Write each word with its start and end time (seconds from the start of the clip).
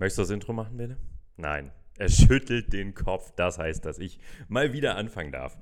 Möchtest 0.00 0.16
du 0.16 0.22
das 0.22 0.30
Intro 0.30 0.54
machen, 0.54 0.78
bitte? 0.78 0.96
Nein. 1.36 1.72
Er 1.98 2.08
schüttelt 2.08 2.72
den 2.72 2.94
Kopf. 2.94 3.34
Das 3.36 3.58
heißt, 3.58 3.84
dass 3.84 3.98
ich 3.98 4.18
mal 4.48 4.72
wieder 4.72 4.96
anfangen 4.96 5.30
darf. 5.30 5.58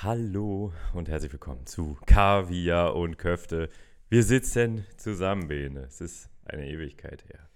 Hallo 0.00 0.72
und 0.92 1.08
herzlich 1.08 1.32
willkommen 1.32 1.66
zu 1.66 1.98
Kaviar 2.06 2.94
und 2.94 3.18
Köfte. 3.18 3.68
Wir 4.08 4.22
sitzen 4.22 4.86
zusammen, 4.96 5.48
Bene. 5.48 5.80
Es 5.80 6.00
ist 6.00 6.30
eine 6.44 6.68
Ewigkeit 6.68 7.24
her. 7.28 7.48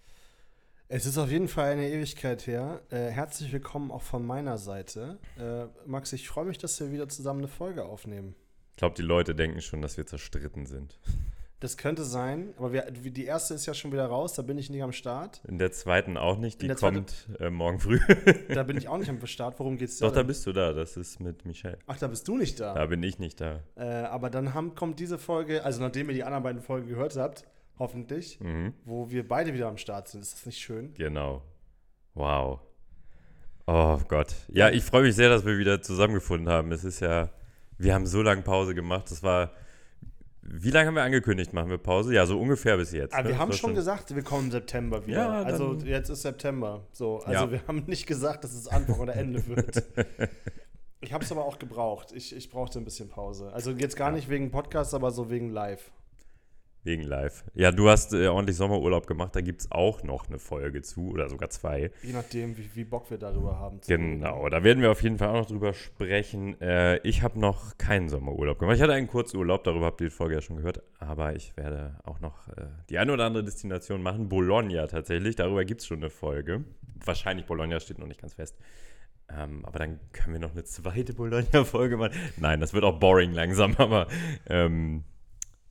Es 0.89 1.07
ist 1.07 1.19
auf 1.19 1.31
jeden 1.31 1.46
Fall 1.46 1.71
eine 1.71 1.89
Ewigkeit 1.89 2.48
her. 2.48 2.82
Äh, 2.91 3.11
herzlich 3.11 3.53
willkommen 3.53 3.93
auch 3.93 4.03
von 4.03 4.27
meiner 4.27 4.59
Seite. 4.59 5.21
Äh, 5.39 5.66
Max, 5.87 6.12
ich 6.12 6.27
freue 6.27 6.46
mich, 6.46 6.59
dass 6.59 6.80
wir 6.80 6.91
wieder 6.91 7.09
zusammen 7.09 7.43
eine 7.43 7.48
Folge 7.48 7.85
aufnehmen. 7.85 8.35
Ich 8.73 8.79
glaube, 8.79 8.96
die 8.96 9.03
Leute 9.03 9.37
denken 9.37 9.61
schon, 9.61 9.82
dass 9.82 9.96
wir 9.96 10.05
zerstritten 10.05 10.66
sind. 10.66 10.98
Das 11.61 11.77
könnte 11.77 12.04
sein, 12.04 12.54
aber 12.56 12.72
wir, 12.72 12.82
die 12.82 13.24
erste 13.24 13.52
ist 13.54 13.66
ja 13.66 13.74
schon 13.74 13.91
wieder 13.91 14.06
raus, 14.06 14.34
da 14.34 14.43
bin 14.43 14.59
ich 14.59 14.70
nicht 14.70 14.82
am 14.82 14.93
Start. 14.93 15.41
In 15.48 15.59
der 15.59 15.73
zweiten 15.73 16.16
auch 16.16 16.38
nicht, 16.38 16.62
die 16.62 16.68
kommt 16.68 17.29
äh, 17.41 17.50
morgen 17.50 17.80
früh. 17.80 17.98
da 18.55 18.62
bin 18.62 18.77
ich 18.77 18.87
auch 18.87 18.98
nicht 18.98 19.10
am 19.10 19.24
Start. 19.27 19.59
Worum 19.59 19.77
geht's 19.77 19.98
da? 19.98 20.06
Doch, 20.06 20.14
da 20.14 20.23
bist 20.23 20.47
du 20.47 20.52
da, 20.52 20.73
das 20.73 20.97
ist 20.97 21.19
mit 21.19 21.45
Michelle. 21.47 21.78
Ach, 21.88 21.98
da 21.98 22.06
bist 22.06 22.28
du 22.28 22.36
nicht 22.36 22.60
da. 22.60 22.74
Da 22.74 22.86
bin 22.86 23.02
ich 23.02 23.19
nicht 23.19 23.41
da. 23.41 23.60
Äh, 23.74 23.86
aber 23.86 24.30
dann 24.30 24.55
haben, 24.55 24.77
kommt 24.77 25.00
diese 25.00 25.19
Folge, 25.19 25.64
also 25.64 25.80
nachdem 25.80 26.09
ihr 26.10 26.14
die 26.14 26.23
anderen 26.23 26.45
beiden 26.45 26.62
Folgen 26.62 26.86
gehört 26.86 27.16
habt, 27.16 27.45
hoffentlich, 27.77 28.38
mhm. 28.38 28.75
wo 28.84 29.11
wir 29.11 29.27
beide 29.27 29.52
wieder 29.52 29.66
am 29.66 29.78
Start 29.78 30.06
sind. 30.06 30.20
Ist 30.20 30.34
das 30.34 30.47
nicht 30.47 30.59
schön? 30.59 30.95
Genau. 30.95 31.42
Wow. 32.14 32.61
Oh 33.66 33.98
Gott. 34.06 34.33
Ja, 34.48 34.70
ich 34.70 34.84
freue 34.84 35.02
mich 35.02 35.16
sehr, 35.16 35.28
dass 35.28 35.45
wir 35.45 35.59
wieder 35.59 35.83
zusammengefunden 35.83 36.48
haben. 36.48 36.70
Es 36.70 36.84
ist 36.84 37.00
ja, 37.00 37.30
wir 37.78 37.95
haben 37.95 38.06
so 38.06 38.22
lange 38.22 38.42
Pause 38.42 38.77
gemacht. 38.77 39.11
Das 39.11 39.25
war 39.25 39.50
wie 40.51 40.70
lange 40.70 40.88
haben 40.88 40.95
wir 40.95 41.02
angekündigt, 41.02 41.52
machen 41.52 41.70
wir 41.70 41.79
Pause? 41.79 42.15
Ja, 42.15 42.27
so 42.27 42.41
ungefähr 42.41 42.77
bis 42.77 42.93
jetzt. 42.93 43.15
Aber 43.15 43.25
ne? 43.25 43.29
wir 43.30 43.39
haben 43.39 43.52
schon 43.52 43.75
gesagt, 43.75 44.15
wir 44.15 44.23
kommen 44.23 44.47
im 44.47 44.51
September 44.51 45.06
wieder. 45.06 45.19
Ja, 45.19 45.43
also 45.43 45.75
jetzt 45.84 46.09
ist 46.09 46.23
September. 46.23 46.87
So, 46.93 47.19
also 47.19 47.45
ja. 47.45 47.51
wir 47.51 47.61
haben 47.66 47.84
nicht 47.87 48.06
gesagt, 48.06 48.45
dass 48.45 48.55
es 48.55 48.66
Anfang 48.69 48.98
oder 48.98 49.15
Ende 49.16 49.47
wird. 49.47 49.84
ich 51.00 51.12
habe 51.12 51.25
es 51.25 51.31
aber 51.31 51.45
auch 51.45 51.59
gebraucht. 51.59 52.12
Ich, 52.12 52.34
ich 52.34 52.50
brauchte 52.50 52.78
ein 52.78 52.84
bisschen 52.84 53.09
Pause. 53.09 53.53
Also 53.53 53.72
jetzt 53.72 53.97
gar 53.97 54.11
nicht 54.11 54.28
wegen 54.28 54.50
Podcast, 54.50 54.95
aber 54.95 55.11
so 55.11 55.31
wegen 55.31 55.50
Live. 55.50 55.91
Wegen 56.84 57.03
live. 57.03 57.45
Ja, 57.55 57.73
du 57.73 57.89
hast 57.89 58.15
äh, 58.15 58.29
ordentlich 58.29 58.57
Sommerurlaub 58.57 59.07
gemacht, 59.07 59.34
da 59.34 59.41
gibt 59.41 59.62
es 59.62 59.73
auch 59.73 60.03
noch 60.05 60.29
eine 60.29 60.39
Folge 60.39 60.81
zu 60.83 61.11
oder 61.11 61.29
sogar 61.29 61.51
zwei. 61.51 61.91
Je 62.03 62.12
nachdem, 62.12 62.57
wie, 62.57 62.71
wie 62.75 62.84
Bock 62.84 63.11
wir 63.11 63.19
darüber 63.19 63.59
haben. 63.59 63.81
Genau, 63.87 64.48
da 64.48 64.62
werden 64.62 64.81
wir 64.81 64.91
auf 64.91 65.03
jeden 65.03 65.19
Fall 65.19 65.29
auch 65.29 65.41
noch 65.41 65.47
drüber 65.47 65.75
sprechen. 65.75 66.61
Äh, 66.61 66.99
ich 66.99 67.23
habe 67.23 67.39
noch 67.39 67.77
keinen 67.79 68.09
Sommerurlaub 68.09 68.59
gemacht. 68.59 68.77
Ich 68.77 68.83
hatte 68.83 68.93
einen 68.93 69.09
Kurzurlaub, 69.09 69.65
darüber 69.65 69.87
habt 69.87 70.01
ihr 70.01 70.09
die 70.09 70.15
Folge 70.15 70.37
ja 70.37 70.41
schon 70.41 70.56
gehört, 70.56 70.83
aber 70.99 71.34
ich 71.34 71.56
werde 71.56 71.99
auch 72.05 72.21
noch 72.21 72.49
äh, 72.49 72.67
die 72.89 72.99
eine 72.99 73.12
oder 73.12 73.27
andere 73.27 73.45
Destination 73.45 74.03
machen. 74.03 74.29
Bologna 74.29 74.87
tatsächlich, 74.87 75.37
darüber 75.37 75.65
gibt 75.65 75.81
es 75.81 75.87
schon 75.87 75.99
eine 75.99 76.11
Folge. 76.11 76.65
Wahrscheinlich 77.05 77.47
Bologna 77.47 77.81
steht 77.81 77.99
noch 77.99 78.06
nicht 78.06 78.21
ganz 78.21 78.34
fest. 78.34 78.56
Ähm, 79.31 79.65
aber 79.65 79.79
dann 79.79 80.01
können 80.12 80.34
wir 80.34 80.41
noch 80.41 80.53
eine 80.53 80.65
zweite 80.65 81.12
Bologna-Folge 81.12 81.97
machen. 81.97 82.12
Nein, 82.39 82.61
das 82.61 82.73
wird 82.73 82.84
auch 82.84 82.99
boring 82.99 83.33
langsam, 83.33 83.75
aber 83.79 84.06
ähm, 84.49 85.05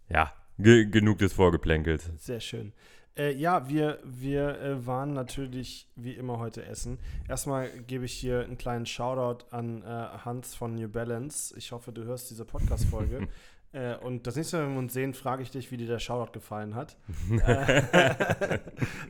ja, 0.09 0.31
Ge 0.57 0.85
genug 0.85 1.19
des 1.19 1.33
Vorgeplänkels. 1.33 2.09
Sehr 2.17 2.39
schön. 2.39 2.73
Äh, 3.17 3.33
ja, 3.33 3.67
wir, 3.67 3.99
wir 4.03 4.59
äh, 4.59 4.85
waren 4.85 5.13
natürlich 5.13 5.87
wie 5.95 6.13
immer 6.13 6.37
heute 6.37 6.65
essen. 6.65 6.99
Erstmal 7.27 7.69
gebe 7.83 8.05
ich 8.05 8.13
hier 8.13 8.43
einen 8.43 8.57
kleinen 8.57 8.85
Shoutout 8.85 9.45
an 9.49 9.81
äh, 9.81 9.85
Hans 9.85 10.53
von 10.53 10.75
New 10.75 10.87
Balance. 10.87 11.55
Ich 11.57 11.71
hoffe, 11.71 11.91
du 11.91 12.03
hörst 12.03 12.29
diese 12.29 12.45
Podcast-Folge. 12.45 13.27
Äh, 13.73 13.97
und 13.97 14.25
das 14.25 14.37
nächste 14.37 14.55
Mal, 14.55 14.67
wenn 14.67 14.73
wir 14.75 14.79
uns 14.79 14.93
sehen, 14.93 15.13
frage 15.13 15.43
ich 15.43 15.51
dich, 15.51 15.71
wie 15.71 15.77
dir 15.77 15.87
der 15.87 15.99
Shoutout 15.99 16.31
gefallen 16.31 16.73
hat. 16.73 16.95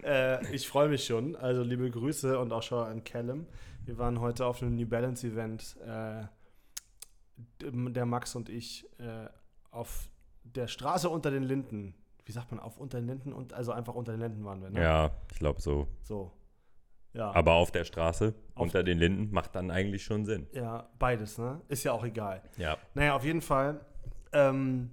Äh, 0.04 0.52
ich 0.54 0.68
freue 0.68 0.90
mich 0.90 1.06
schon. 1.06 1.36
Also 1.36 1.62
liebe 1.62 1.90
Grüße 1.92 2.40
und 2.40 2.52
auch 2.52 2.64
Shoutout 2.64 2.90
an 2.90 3.04
Callum. 3.04 3.46
Wir 3.86 4.00
waren 4.00 4.20
heute 4.20 4.48
auf 4.48 4.64
einem 4.64 4.76
New 4.76 4.88
Balance 4.88 5.28
Event. 5.28 5.78
Äh, 5.86 6.24
der 7.62 8.06
Max 8.08 8.36
und 8.36 8.50
ich 8.50 8.90
auf 9.70 10.10
der 10.56 10.68
Straße 10.68 11.10
unter 11.10 11.32
den 11.32 11.44
Linden. 11.44 11.94
Wie 12.26 12.32
sagt 12.32 12.52
man, 12.52 12.60
auf 12.60 12.78
unter 12.78 13.00
den 13.00 13.08
Linden 13.08 13.34
und 13.34 13.54
also 13.54 13.72
einfach 13.72 13.96
unter 13.96 14.12
den 14.12 14.22
Linden 14.22 14.44
waren 14.44 14.62
wir, 14.62 14.70
ne? 14.70 14.82
Ja, 14.82 15.12
ich 15.32 15.40
glaube 15.40 15.62
so. 15.62 15.88
So. 16.02 16.32
Ja. 17.14 17.32
Aber 17.32 17.54
auf 17.54 17.72
der 17.72 17.86
Straße, 17.86 18.36
auf 18.54 18.62
unter 18.64 18.84
den 18.84 19.00
Linden, 19.00 19.34
macht 19.34 19.56
dann 19.56 19.72
eigentlich 19.72 20.04
schon 20.04 20.26
Sinn. 20.26 20.48
Ja, 20.52 20.90
beides, 21.00 21.38
ne? 21.38 21.62
Ist 21.68 21.84
ja 21.84 21.94
auch 21.94 22.04
egal. 22.04 22.44
Ja. 22.58 22.78
Naja, 22.94 23.16
auf 23.16 23.24
jeden 23.24 23.42
Fall 23.42 23.80
ähm, 24.34 24.92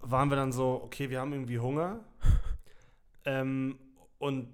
waren 0.00 0.28
wir 0.28 0.36
dann 0.36 0.52
so, 0.52 0.82
okay, 0.84 1.08
wir 1.08 1.20
haben 1.20 1.32
irgendwie 1.32 1.58
Hunger. 1.58 2.00
ähm, 3.24 3.78
und 4.18 4.48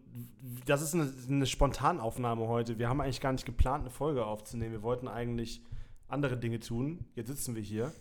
das 0.67 0.83
ist 0.83 0.95
eine, 0.95 1.13
eine 1.29 1.47
Spontanaufnahme 1.47 2.47
heute. 2.47 2.79
Wir 2.79 2.89
haben 2.89 3.01
eigentlich 3.01 3.21
gar 3.21 3.33
nicht 3.33 3.47
geplant, 3.47 3.83
eine 3.83 3.91
Folge 3.91 4.27
aufzunehmen. 4.27 4.73
Wir 4.73 4.83
wollten 4.83 5.09
eigentlich 5.09 5.63
andere 6.09 6.37
Dinge 6.37 6.61
tun. 6.61 7.07
Jetzt 7.15 7.29
sitzen 7.29 7.55
wir 7.55 7.63
hier. 7.63 7.93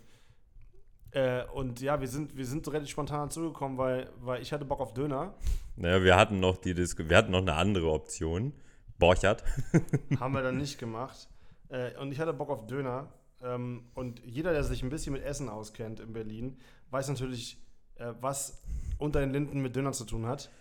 Äh, 1.11 1.43
und 1.53 1.81
ja, 1.81 1.99
wir 1.99 2.07
sind, 2.07 2.37
wir 2.37 2.45
sind 2.45 2.67
relativ 2.67 2.91
spontan 2.91 3.29
zugekommen, 3.29 3.77
weil, 3.77 4.09
weil 4.21 4.41
ich 4.41 4.53
hatte 4.53 4.65
Bock 4.65 4.79
auf 4.79 4.93
Döner. 4.93 5.33
Naja, 5.75 6.03
wir 6.03 6.15
hatten 6.15 6.39
noch 6.39 6.57
die 6.57 6.73
Disku 6.73 7.03
wir 7.07 7.17
hatten 7.17 7.31
noch 7.31 7.41
eine 7.41 7.53
andere 7.53 7.91
Option. 7.91 8.53
Borchert. 8.97 9.43
Haben 10.19 10.33
wir 10.33 10.43
dann 10.43 10.57
nicht 10.57 10.77
gemacht. 10.77 11.27
Äh, 11.69 11.97
und 11.97 12.11
ich 12.11 12.19
hatte 12.19 12.33
Bock 12.33 12.49
auf 12.49 12.67
Döner. 12.67 13.11
Ähm, 13.41 13.85
und 13.95 14.21
jeder, 14.23 14.53
der 14.53 14.63
sich 14.63 14.83
ein 14.83 14.89
bisschen 14.89 15.13
mit 15.13 15.23
Essen 15.23 15.49
auskennt 15.49 15.99
in 15.99 16.13
Berlin, 16.13 16.59
weiß 16.91 17.09
natürlich, 17.09 17.57
äh, 17.95 18.13
was 18.21 18.61
unter 18.99 19.19
den 19.19 19.31
Linden 19.31 19.59
mit 19.61 19.75
Döner 19.75 19.91
zu 19.91 20.05
tun 20.05 20.27
hat. 20.27 20.51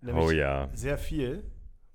Nämlich 0.00 0.24
oh 0.24 0.30
ja. 0.30 0.70
Sehr 0.72 0.96
viel. 0.96 1.44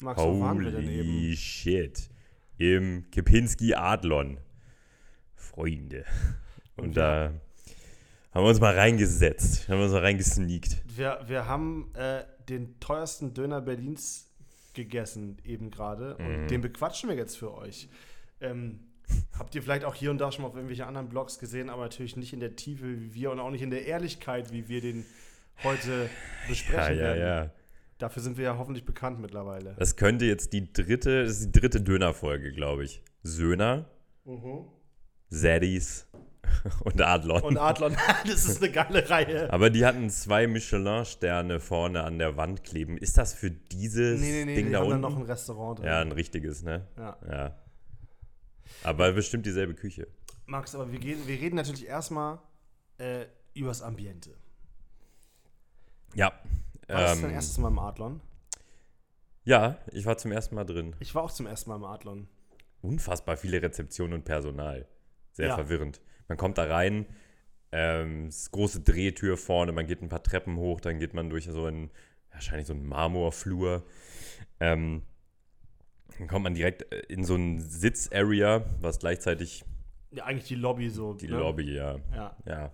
Max, 0.01 0.21
Holy 0.21 0.41
waren 0.41 0.59
wir 0.59 0.71
denn 0.71 0.87
eben? 0.87 1.35
shit. 1.35 2.09
Im 2.57 3.09
Kepinski 3.09 3.73
Adlon. 3.73 4.37
Freunde. 5.33 6.05
Und, 6.77 6.85
und 6.85 6.97
da 6.97 7.31
haben 8.35 8.43
wir 8.43 8.49
uns 8.49 8.59
mal 8.59 8.77
reingesetzt, 8.77 9.69
haben 9.69 9.77
wir 9.77 9.85
uns 9.85 9.93
mal 9.93 10.01
reingesneakt. 10.01 10.83
Wir, 10.93 11.21
wir 11.25 11.47
haben 11.47 11.93
äh, 11.95 12.25
den 12.49 12.77
teuersten 12.81 13.33
Döner 13.33 13.61
Berlins 13.61 14.29
gegessen, 14.73 15.37
eben 15.45 15.71
gerade. 15.71 16.17
Und 16.17 16.45
mm. 16.45 16.47
den 16.49 16.59
bequatschen 16.59 17.07
wir 17.07 17.15
jetzt 17.15 17.37
für 17.37 17.55
euch. 17.55 17.87
Ähm, 18.41 18.81
habt 19.39 19.55
ihr 19.55 19.63
vielleicht 19.63 19.85
auch 19.85 19.95
hier 19.95 20.11
und 20.11 20.17
da 20.17 20.33
schon 20.33 20.41
mal 20.41 20.49
auf 20.49 20.55
irgendwelche 20.55 20.85
anderen 20.85 21.07
Blogs 21.07 21.39
gesehen, 21.39 21.69
aber 21.69 21.83
natürlich 21.83 22.17
nicht 22.17 22.33
in 22.33 22.41
der 22.41 22.57
Tiefe 22.57 22.99
wie 22.99 23.13
wir 23.13 23.31
und 23.31 23.39
auch 23.39 23.51
nicht 23.51 23.61
in 23.61 23.69
der 23.69 23.85
Ehrlichkeit, 23.85 24.51
wie 24.51 24.67
wir 24.67 24.81
den 24.81 25.05
heute 25.63 26.09
besprechen 26.49 26.97
ja, 26.97 27.03
werden. 27.03 27.19
Ja, 27.19 27.43
ja. 27.45 27.51
Dafür 27.99 28.21
sind 28.21 28.35
wir 28.35 28.43
ja 28.43 28.57
hoffentlich 28.57 28.83
bekannt 28.83 29.21
mittlerweile. 29.21 29.75
Das 29.79 29.95
könnte 29.95 30.25
jetzt 30.25 30.51
die 30.51 30.73
dritte, 30.73 31.23
das 31.23 31.39
ist 31.39 31.55
die 31.55 31.59
dritte 31.61 31.79
Dönerfolge, 31.81 32.51
glaube 32.51 32.83
ich. 32.83 33.01
Söhner, 33.23 33.89
mhm. 34.25 34.65
Zaddies 35.29 36.05
Und 36.81 37.01
Adlon. 37.01 37.41
Und 37.41 37.57
Adlon, 37.57 37.95
das 38.27 38.45
ist 38.45 38.61
eine 38.61 38.71
geile 38.71 39.09
Reihe. 39.09 39.51
Aber 39.51 39.69
die 39.69 39.85
hatten 39.85 40.09
zwei 40.09 40.47
Michelin-Sterne 40.47 41.59
vorne 41.59 42.03
an 42.03 42.19
der 42.19 42.37
Wand 42.37 42.63
kleben. 42.63 42.97
Ist 42.97 43.17
das 43.17 43.33
für 43.33 43.51
dieses 43.51 44.19
nee, 44.21 44.31
nee, 44.31 44.45
nee, 44.45 44.55
Ding 44.55 44.65
die 44.67 44.71
da 44.73 44.79
haben 44.79 44.87
unten? 44.87 45.01
dann 45.01 45.11
noch 45.11 45.17
ein 45.17 45.25
Restaurant 45.25 45.79
drin. 45.79 45.87
Ja, 45.87 46.01
ein 46.01 46.11
richtiges, 46.11 46.63
ne? 46.63 46.87
Ja. 46.97 47.17
ja. 47.29 47.55
Aber 48.83 49.11
bestimmt 49.11 49.45
dieselbe 49.45 49.73
Küche. 49.73 50.07
Max, 50.45 50.75
aber 50.75 50.91
wir, 50.91 50.99
gehen, 50.99 51.27
wir 51.27 51.39
reden 51.39 51.55
natürlich 51.55 51.87
erstmal 51.87 52.39
äh, 52.97 53.25
über 53.53 53.69
das 53.69 53.81
Ambiente. 53.81 54.31
Ja. 56.13 56.31
War 56.87 57.01
das 57.01 57.19
dein 57.19 57.29
ähm, 57.29 57.35
erstes 57.35 57.57
Mal 57.57 57.69
im 57.69 57.79
Adlon? 57.79 58.21
Ja, 59.43 59.77
ich 59.91 60.05
war 60.05 60.17
zum 60.17 60.31
ersten 60.31 60.55
Mal 60.55 60.65
drin. 60.65 60.95
Ich 60.99 61.13
war 61.13 61.23
auch 61.23 61.31
zum 61.31 61.45
ersten 61.45 61.69
Mal 61.69 61.77
im 61.77 61.83
Adlon. 61.83 62.27
Unfassbar 62.81 63.37
viele 63.37 63.61
Rezeptionen 63.61 64.13
und 64.13 64.25
Personal. 64.25 64.87
Sehr 65.33 65.49
ja. 65.49 65.55
verwirrend. 65.55 66.01
Man 66.27 66.37
kommt 66.37 66.57
da 66.57 66.65
rein, 66.65 67.05
ähm, 67.71 68.29
große 68.51 68.81
Drehtür 68.81 69.37
vorne, 69.37 69.71
man 69.71 69.87
geht 69.87 70.01
ein 70.01 70.09
paar 70.09 70.23
Treppen 70.23 70.57
hoch, 70.57 70.81
dann 70.81 70.99
geht 70.99 71.13
man 71.13 71.29
durch 71.29 71.45
so 71.45 71.65
einen, 71.65 71.91
wahrscheinlich 72.31 72.67
so 72.67 72.73
einen 72.73 72.85
Marmorflur. 72.85 73.83
Ähm, 74.59 75.03
dann 76.17 76.27
kommt 76.27 76.43
man 76.43 76.53
direkt 76.53 76.91
äh, 76.91 76.99
in 77.09 77.25
so 77.25 77.35
ein 77.35 77.59
Sitz-Area, 77.59 78.65
was 78.79 78.99
gleichzeitig. 78.99 79.65
Ja, 80.11 80.25
eigentlich 80.25 80.47
die 80.47 80.55
Lobby 80.55 80.89
so. 80.89 81.13
Die 81.13 81.27
ne? 81.27 81.37
Lobby, 81.37 81.75
ja. 81.75 81.97
ja. 82.13 82.35
Ja. 82.45 82.71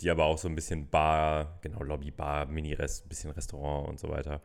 Die 0.00 0.10
aber 0.10 0.24
auch 0.24 0.38
so 0.38 0.48
ein 0.48 0.54
bisschen 0.54 0.88
Bar, 0.88 1.58
genau, 1.62 1.82
Lobby, 1.82 2.10
Bar, 2.10 2.46
Mini-Rest, 2.46 3.08
bisschen 3.08 3.30
Restaurant 3.30 3.88
und 3.88 4.00
so 4.00 4.08
weiter. 4.08 4.42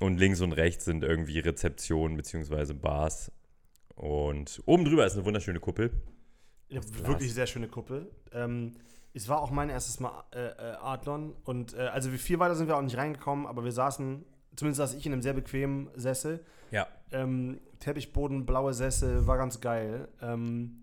Und 0.00 0.18
links 0.18 0.40
und 0.40 0.52
rechts 0.52 0.84
sind 0.84 1.02
irgendwie 1.02 1.38
Rezeptionen 1.38 2.16
bzw. 2.16 2.74
Bars. 2.74 3.32
Und 3.94 4.62
oben 4.66 4.84
drüber 4.84 5.06
ist 5.06 5.14
eine 5.14 5.24
wunderschöne 5.24 5.58
Kuppel. 5.58 5.90
Ja, 6.68 6.80
wirklich 7.04 7.32
sehr 7.32 7.46
schöne 7.46 7.68
Kuppel. 7.68 8.10
Ähm, 8.32 8.72
es 9.14 9.28
war 9.28 9.40
auch 9.40 9.50
mein 9.50 9.70
erstes 9.70 10.00
Mal 10.00 10.24
äh, 10.32 10.46
äh, 10.46 10.76
Adlon 10.80 11.34
und 11.44 11.74
äh, 11.74 11.82
also 11.82 12.12
wie 12.12 12.18
viel 12.18 12.38
weiter 12.38 12.54
sind 12.54 12.66
wir 12.66 12.76
auch 12.76 12.82
nicht 12.82 12.96
reingekommen, 12.96 13.46
aber 13.46 13.64
wir 13.64 13.72
saßen, 13.72 14.24
zumindest 14.56 14.78
saß 14.78 14.94
ich 14.94 15.06
in 15.06 15.12
einem 15.12 15.22
sehr 15.22 15.32
bequemen 15.32 15.88
Sessel. 15.94 16.44
Ja. 16.70 16.86
Ähm, 17.12 17.60
Teppichboden, 17.78 18.44
blaue 18.44 18.74
Sessel, 18.74 19.26
war 19.26 19.38
ganz 19.38 19.60
geil. 19.60 20.08
Ähm, 20.20 20.80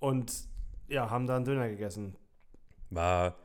und 0.00 0.32
ja, 0.88 1.10
haben 1.10 1.26
da 1.26 1.36
einen 1.36 1.44
Döner 1.44 1.68
gegessen. 1.68 2.16
War 2.90 3.36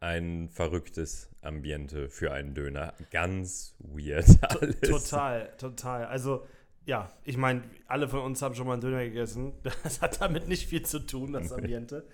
ein 0.00 0.48
verrücktes 0.48 1.28
Ambiente 1.42 2.08
für 2.08 2.32
einen 2.32 2.54
Döner. 2.54 2.94
Ganz 3.10 3.74
weird 3.78 4.26
alles. 4.42 4.80
Total, 4.80 5.52
total. 5.58 6.06
Also, 6.06 6.46
ja, 6.84 7.10
ich 7.24 7.36
meine, 7.36 7.62
alle 7.86 8.08
von 8.08 8.20
uns 8.20 8.42
haben 8.42 8.54
schon 8.54 8.66
mal 8.66 8.74
einen 8.74 8.82
Döner 8.82 9.04
gegessen. 9.04 9.52
Das 9.82 10.00
hat 10.00 10.20
damit 10.20 10.48
nicht 10.48 10.66
viel 10.66 10.82
zu 10.82 11.00
tun, 11.00 11.32
das 11.32 11.52
Ambiente. 11.52 12.06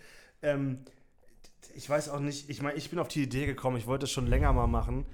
Ähm, 0.42 0.80
ich 1.74 1.88
weiß 1.88 2.10
auch 2.10 2.20
nicht, 2.20 2.48
ich 2.50 2.62
meine, 2.62 2.76
ich 2.76 2.90
bin 2.90 2.98
auf 2.98 3.08
die 3.08 3.22
Idee 3.22 3.46
gekommen, 3.46 3.76
ich 3.76 3.86
wollte 3.86 4.04
es 4.04 4.10
schon 4.10 4.26
länger 4.26 4.52
mal 4.52 4.66
machen. 4.66 5.06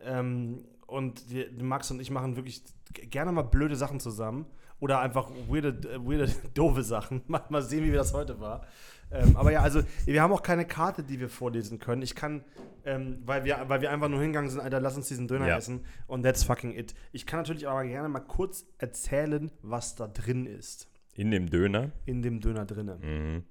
Ähm, 0.00 0.64
und 0.86 1.30
wir, 1.30 1.50
Max 1.60 1.90
und 1.90 2.00
ich 2.00 2.10
machen 2.10 2.36
wirklich 2.36 2.62
gerne 2.92 3.32
mal 3.32 3.42
blöde 3.42 3.76
Sachen 3.76 4.00
zusammen. 4.00 4.46
Oder 4.80 5.00
einfach 5.00 5.30
weirde, 5.48 5.88
äh, 5.88 5.98
weirde 6.04 6.32
doofe 6.54 6.82
Sachen. 6.82 7.22
Mal, 7.26 7.44
mal 7.48 7.62
sehen, 7.62 7.84
wie 7.84 7.92
das 7.92 8.14
heute 8.14 8.40
war. 8.40 8.66
Ähm, 9.12 9.36
aber 9.36 9.50
ja, 9.52 9.60
also 9.60 9.82
wir 10.04 10.22
haben 10.22 10.32
auch 10.32 10.42
keine 10.42 10.64
Karte, 10.64 11.02
die 11.02 11.18
wir 11.20 11.28
vorlesen 11.28 11.78
können. 11.78 12.02
Ich 12.02 12.14
kann, 12.14 12.44
ähm, 12.84 13.18
weil, 13.26 13.44
wir, 13.44 13.58
weil 13.66 13.80
wir 13.80 13.90
einfach 13.90 14.08
nur 14.08 14.20
hingegangen 14.20 14.50
sind, 14.50 14.60
Alter, 14.60 14.80
lass 14.80 14.96
uns 14.96 15.08
diesen 15.08 15.26
Döner 15.28 15.48
Ja. 15.48 15.56
essen. 15.58 15.84
Und 16.06 16.22
that's 16.22 16.44
fucking 16.44 16.72
it. 16.76 16.94
Ich 17.12 17.26
kann 17.26 17.40
natürlich 17.40 17.66
aber 17.68 17.84
gerne 17.84 18.08
mal 18.08 18.20
kurz 18.20 18.66
erzählen, 18.78 19.50
was 19.62 19.96
da 19.96 20.06
drin 20.06 20.46
ist. 20.46 20.88
In 21.14 21.30
dem 21.32 21.50
Döner. 21.50 21.90
In 22.06 22.22
dem 22.22 22.40
Döner 22.40 22.64
drinne. 22.66 22.96
Mhm. 23.02 23.44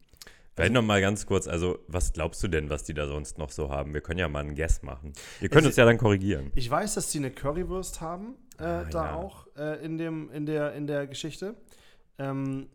Vielleicht 0.56 0.74
noch 0.74 0.82
mal 0.82 1.00
ganz 1.00 1.26
kurz, 1.26 1.48
also 1.48 1.80
was 1.88 2.12
glaubst 2.12 2.44
du 2.44 2.50
denn, 2.50 2.70
was 2.70 2.84
die 2.84 2.94
da 2.94 3.08
sonst 3.08 3.38
noch 3.38 3.50
so 3.50 3.70
haben? 3.70 3.94
Wir 3.94 4.02
können 4.02 4.20
ja 4.20 4.28
mal 4.28 4.40
einen 4.42 4.56
Guess 4.56 4.82
machen. 4.82 5.14
Ihr 5.40 5.48
könnt 5.48 5.66
uns 5.66 5.78
ja 5.78 5.86
dann 5.86 5.98
korrigieren. 5.98 6.52
Ich 6.56 6.70
weiß, 6.70 6.96
dass 6.96 7.12
die 7.12 7.20
eine 7.20 7.32
Currywurst 7.32 8.02
haben, 8.02 8.36
äh, 8.60 8.64
Ah, 8.64 8.84
da 8.92 9.06
ja. 9.06 9.16
auch 9.16 9.48
äh, 9.56 9.84
in, 9.86 9.98
dem, 9.98 10.30
in, 10.32 10.46
der, 10.46 10.74
in 10.74 10.86
der 10.86 11.08
Geschichte. 11.08 11.56
Ähm, 12.18 12.68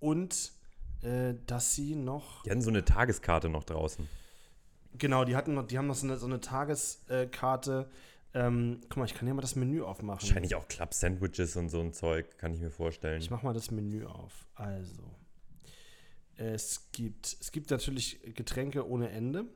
und 0.00 0.52
äh, 1.02 1.34
dass 1.46 1.74
sie 1.74 1.94
noch, 1.96 2.42
Die 2.44 2.50
hatten 2.50 2.62
so 2.62 2.70
eine 2.70 2.84
Tageskarte 2.84 3.48
noch 3.48 3.64
draußen. 3.64 4.08
genau, 4.98 5.24
die 5.24 5.36
hatten 5.36 5.54
noch, 5.54 5.66
die 5.66 5.78
haben 5.78 5.86
noch 5.86 5.94
so 5.94 6.06
eine, 6.06 6.16
so 6.18 6.26
eine 6.26 6.40
Tageskarte. 6.40 7.90
Ähm, 8.32 8.80
guck 8.82 8.98
mal, 8.98 9.04
ich 9.06 9.14
kann 9.14 9.26
hier 9.26 9.34
mal 9.34 9.40
das 9.42 9.56
Menü 9.56 9.82
aufmachen. 9.82 10.20
Wahrscheinlich 10.22 10.54
auch 10.54 10.68
Club-Sandwiches 10.68 11.56
und 11.56 11.68
so 11.68 11.80
ein 11.80 11.92
Zeug, 11.92 12.38
kann 12.38 12.54
ich 12.54 12.60
mir 12.60 12.70
vorstellen. 12.70 13.20
Ich 13.20 13.30
mach 13.30 13.42
mal 13.42 13.52
das 13.54 13.70
Menü 13.72 14.04
auf. 14.06 14.46
Also, 14.54 15.02
es 16.36 16.90
gibt, 16.92 17.36
es 17.40 17.50
gibt 17.52 17.70
natürlich 17.70 18.20
Getränke 18.34 18.88
ohne 18.88 19.10
Ende. 19.10 19.46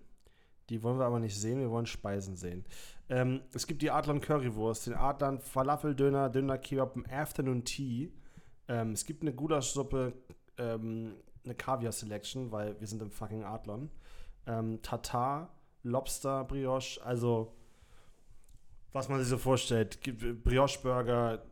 Die 0.71 0.83
wollen 0.83 0.99
wir 0.99 1.05
aber 1.05 1.21
nicht 1.21 1.39
sehen, 1.39 1.61
wir 1.61 1.71
wollen 1.71 1.87
Speisen 1.87 2.37
sehen. 2.37 2.65
Ähm, 3.09 3.43
es 3.53 3.67
gibt 3.67 3.83
die 3.83 3.91
Adlon 3.91 4.21
Currywurst, 4.21 4.87
den 4.87 4.95
Adlon 4.95 5.39
Falafeldöner, 5.41 6.31
Döner 6.31 6.59
Kebab, 6.59 6.97
Afternoon 7.11 7.65
Tea. 7.65 8.11
Ähm, 8.67 8.93
es 8.93 9.05
gibt 9.05 9.23
eine 9.23 9.35
Gulaschsuppe, 9.35 10.15
ähm, 10.59 11.15
eine 11.45 11.55
Kaviar 11.55 11.93
Selection, 11.93 12.51
weil 12.53 12.79
wir 12.81 12.87
sind 12.87 13.03
im 13.03 13.11
fucking 13.11 13.45
Adlon. 13.45 13.91
Ähm, 14.47 14.81
Tatar, 14.83 15.55
Lobster, 15.83 16.45
Brioche, 16.45 17.01
also 17.05 17.55
was 18.93 19.09
man 19.09 19.19
sich 19.19 19.29
so 19.29 19.39
vorstellt. 19.39 19.99
Brioche 20.45 20.79
Burger, 20.83 21.43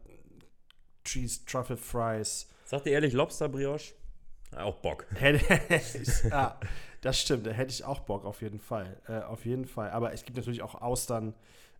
Cheese, 1.04 1.44
Truffle 1.44 1.76
Fries. 1.76 2.48
Sag 2.64 2.84
dir 2.84 2.90
ehrlich, 2.90 3.12
Lobster-Brioche? 3.12 3.94
Auch 4.56 4.76
Bock. 4.76 5.06
Ja, 6.30 6.58
das 7.00 7.20
stimmt, 7.20 7.46
da 7.46 7.50
hätte 7.50 7.72
ich 7.72 7.84
auch 7.84 8.00
Bock, 8.00 8.24
auf 8.24 8.42
jeden 8.42 8.60
Fall. 8.60 9.00
Äh, 9.08 9.20
auf 9.22 9.44
jeden 9.44 9.66
Fall. 9.66 9.90
Aber 9.90 10.12
es 10.12 10.24
gibt 10.24 10.36
natürlich 10.36 10.62
auch 10.62 10.80
Austern, 10.80 11.34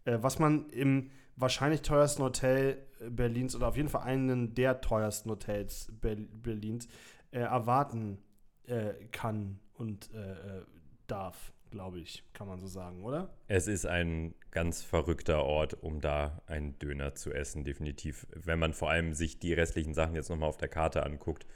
äh, 0.05 0.19
was 0.21 0.39
man 0.39 0.69
im 0.71 1.11
wahrscheinlich 1.37 1.83
teuersten 1.83 2.23
Hotel 2.23 2.79
äh, 3.01 3.09
Berlins 3.09 3.55
oder 3.55 3.69
auf 3.69 3.77
jeden 3.77 3.89
Fall 3.89 4.03
einen 4.03 4.55
der 4.55 4.81
teuersten 4.81 5.31
Hotels 5.31 5.93
Ber 6.01 6.17
Berlins 6.17 6.89
äh, 7.33 7.41
erwarten 7.41 8.19
äh, 8.67 8.93
kann 9.11 9.59
und 9.75 10.11
äh, 10.15 10.59
äh, 10.59 10.63
darf, 11.07 11.53
glaube 11.71 11.99
ich, 11.99 12.23
kann 12.33 12.47
man 12.47 12.61
so 12.61 12.67
sagen, 12.69 13.03
oder? 13.03 13.35
Es 13.49 13.67
ist 13.67 13.87
ein 13.87 14.35
ganz 14.51 14.83
verrückter 14.83 15.43
Ort, 15.45 15.83
um 15.83 16.01
da 16.01 16.43
einen 16.47 16.79
Döner 16.79 17.15
zu 17.15 17.33
essen, 17.33 17.65
definitiv. 17.65 18.27
Wenn 18.35 18.59
man 18.59 18.75
vor 18.75 18.91
allem 18.91 19.15
sich 19.15 19.39
die 19.39 19.53
restlichen 19.53 19.95
Sachen 19.95 20.15
jetzt 20.15 20.29
nochmal 20.29 20.49
auf 20.49 20.59
der 20.59 20.69
Karte 20.69 21.05
anguckt. 21.05 21.47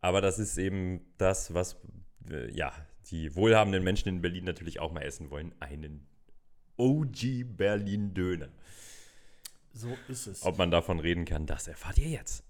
Aber 0.00 0.20
das 0.20 0.38
ist 0.38 0.56
eben 0.58 1.00
das, 1.18 1.52
was 1.52 1.76
äh, 2.30 2.50
ja, 2.52 2.72
die 3.10 3.34
wohlhabenden 3.34 3.82
Menschen 3.82 4.08
in 4.08 4.22
Berlin 4.22 4.44
natürlich 4.44 4.80
auch 4.80 4.92
mal 4.92 5.02
essen 5.02 5.30
wollen. 5.30 5.54
Einen 5.60 6.06
OG 6.76 7.56
Berlin 7.56 8.14
Döner. 8.14 8.48
So 9.72 9.96
ist 10.08 10.26
es. 10.26 10.44
Ob 10.44 10.58
man 10.58 10.70
davon 10.70 11.00
reden 11.00 11.24
kann, 11.24 11.46
das 11.46 11.68
erfahrt 11.68 11.98
ihr 11.98 12.08
jetzt. 12.08 12.44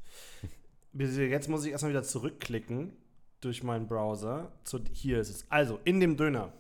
Jetzt 0.92 1.48
muss 1.48 1.64
ich 1.64 1.72
erstmal 1.72 1.90
wieder 1.92 2.02
zurückklicken 2.02 2.96
durch 3.40 3.62
meinen 3.62 3.86
Browser. 3.86 4.52
Zu, 4.64 4.80
hier 4.92 5.20
ist 5.20 5.28
es. 5.30 5.50
Also, 5.50 5.78
in 5.84 6.00
dem 6.00 6.16
Döner 6.16 6.52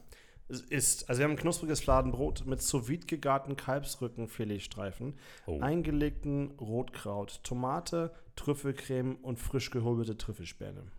es 0.50 0.62
ist, 0.62 1.10
also 1.10 1.18
wir 1.18 1.24
haben 1.24 1.32
ein 1.32 1.38
knuspriges 1.38 1.80
Fladenbrot 1.80 2.46
mit 2.46 2.62
sous 2.62 2.88
vide 2.88 3.06
gegarten 3.06 3.54
Kalbsrücken-Filetstreifen, 3.56 5.12
Oh. 5.46 5.60
eingelegten 5.60 6.52
Rotkraut, 6.52 7.40
Tomate, 7.44 8.14
Trüffelcreme 8.34 9.16
und 9.16 9.38
frisch 9.38 9.70
gehobelte 9.70 10.16
Trüffelspäne. 10.16 10.90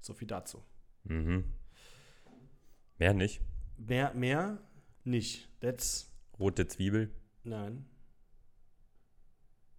So 0.00 0.14
viel 0.14 0.28
dazu. 0.28 0.62
Mhm. 1.02 1.44
Mehr 2.98 3.12
nicht. 3.12 3.40
Mehr, 3.76 4.14
mehr 4.14 4.58
nicht. 5.02 5.48
That's, 5.60 6.12
Rote 6.38 6.68
Zwiebel. 6.68 7.10
nein. 7.42 7.86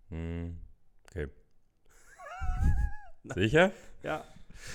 Hm. 0.10 0.58
Sicher? 3.36 3.72
Ja, 4.04 4.24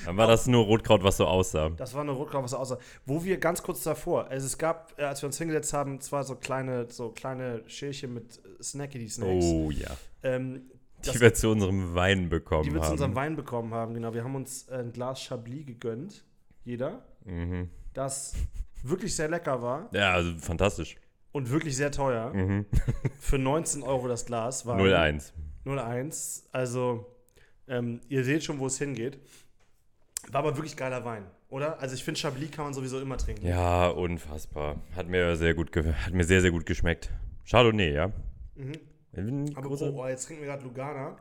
Dann 0.05 0.17
war 0.17 0.27
das 0.27 0.47
nur 0.47 0.65
Rotkraut, 0.65 1.03
was 1.03 1.17
so 1.19 1.27
aussah. 1.27 1.71
Das 1.71 1.95
war 1.95 2.03
eine 2.03 2.11
Rotkraut, 2.13 2.45
was 2.45 2.55
aussah. 2.55 2.79
Wo 3.07 3.25
wir 3.25 3.39
ganz 3.39 3.63
kurz 3.63 3.83
davor, 3.83 4.29
also 4.29 4.47
es 4.47 4.57
gab, 4.59 4.99
äh, 4.99 5.05
als 5.05 5.23
wir 5.23 5.27
uns 5.29 5.39
hingesetzt 5.39 5.73
haben, 5.73 6.01
zwar 6.01 6.25
so 6.25 6.37
kleine, 6.37 6.87
so 6.91 7.11
kleine 7.11 7.63
Schälchen 7.67 8.15
mit 8.15 8.41
Snackity 8.63 9.09
Snacks. 9.09 9.45
Oh 9.47 9.71
ja. 9.71 9.91
Ähm, 10.23 10.63
Die 11.05 11.21
wir 11.21 11.35
zu 11.35 11.51
unserem 11.51 11.95
Wein 11.95 12.29
bekommen 12.31 12.65
die 12.65 12.73
wir 12.73 12.81
zu 12.81 12.87
haben. 12.87 12.93
unserem 12.93 13.15
Wein 13.15 13.37
bekommen 13.37 13.75
haben, 13.75 13.93
genau. 13.95 14.15
Wir 14.15 14.25
haben 14.25 14.35
uns 14.35 14.69
äh, 14.69 14.77
ein 14.79 14.93
Glas 14.93 15.21
Chablis 15.23 15.67
gegönnt, 15.67 16.25
jeder, 16.65 17.03
mhm. 17.25 17.69
das 17.93 18.35
wirklich 18.83 19.15
sehr 19.15 19.29
lecker 19.29 19.61
war 19.63 19.89
Ja, 19.93 20.13
also 20.13 20.33
fantastisch. 20.39 20.97
und 21.33 21.51
wirklich 21.51 21.77
sehr 21.77 21.91
teuer. 21.91 22.33
Mhm. 22.33 22.65
Für 23.21 23.39
19 23.39 23.83
Euro 23.83 24.09
das 24.09 24.25
Glas 24.27 24.65
war 24.67 24.79
0-1. 24.79 25.33
0,1. 25.67 26.43
Also, 26.53 27.07
ähm, 27.69 28.01
ihr 28.09 28.25
seht 28.25 28.45
schon, 28.45 28.59
wo 28.59 28.67
es 28.67 28.79
hingeht. 28.79 29.19
War 30.31 30.41
aber 30.41 30.57
wirklich 30.57 30.77
geiler 30.77 31.05
Wein, 31.05 31.27
oder? 31.51 31.79
Also 31.81 31.95
ich 31.95 32.03
finde, 32.03 32.19
Chablis 32.19 32.51
kann 32.51 32.65
man 32.65 32.75
sowieso 32.75 33.01
immer 33.01 33.19
trinken. 33.19 33.47
Ja, 33.47 33.89
unfassbar. 33.89 34.77
Hat 34.97 35.09
mir 35.09 35.37
sehr 35.37 35.55
gut, 35.55 35.75
hat 35.77 36.13
mir 36.13 36.25
sehr, 36.25 36.41
sehr 36.41 36.51
gut 36.51 36.65
geschmeckt. 36.65 37.11
Chardonnay, 37.49 37.93
ja. 37.93 38.13
Mhm. 38.55 39.53
Aber 39.55 39.71
oh, 39.71 40.09
jetzt 40.09 40.27
trinken 40.27 40.43
wir 40.43 40.49
gerade 40.49 40.65
Lugana. 40.65 41.17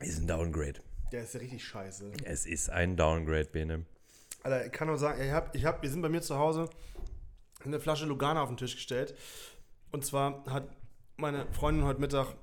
Ist 0.00 0.20
ein 0.20 0.26
Downgrade. 0.26 0.80
Der 1.12 1.22
ist 1.22 1.34
ja 1.34 1.40
richtig 1.40 1.64
scheiße. 1.64 2.12
Es 2.24 2.46
ist 2.46 2.68
ein 2.68 2.96
Downgrade, 2.96 3.46
Bene. 3.46 3.84
Alter, 4.42 4.66
ich 4.66 4.72
kann 4.72 4.88
nur 4.88 4.98
sagen, 4.98 5.22
ich 5.22 5.30
hab, 5.30 5.54
ich 5.54 5.64
hab, 5.64 5.82
wir 5.82 5.90
sind 5.90 6.02
bei 6.02 6.08
mir 6.08 6.20
zu 6.20 6.36
Hause 6.36 6.68
eine 7.64 7.80
Flasche 7.80 8.06
Lugana 8.06 8.42
auf 8.42 8.48
den 8.48 8.56
Tisch 8.56 8.74
gestellt. 8.74 9.14
Und 9.92 10.04
zwar 10.04 10.44
hat 10.46 10.68
meine 11.16 11.46
Freundin 11.52 11.84
heute 11.84 12.00
Mittag 12.00 12.34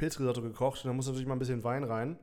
Pilzrisotto 0.00 0.40
gekocht. 0.42 0.82
Und 0.84 0.88
da 0.88 0.92
muss 0.94 1.06
natürlich 1.06 1.26
mal 1.28 1.34
ein 1.36 1.38
bisschen 1.38 1.62
Wein 1.62 1.84
rein. 1.84 2.18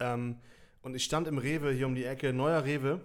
Ähm, 0.00 0.36
und 0.82 0.94
ich 0.94 1.04
stand 1.04 1.26
im 1.28 1.38
Rewe 1.38 1.72
hier 1.72 1.86
um 1.86 1.94
die 1.94 2.04
Ecke, 2.04 2.32
neuer 2.32 2.64
Rewe, 2.64 3.00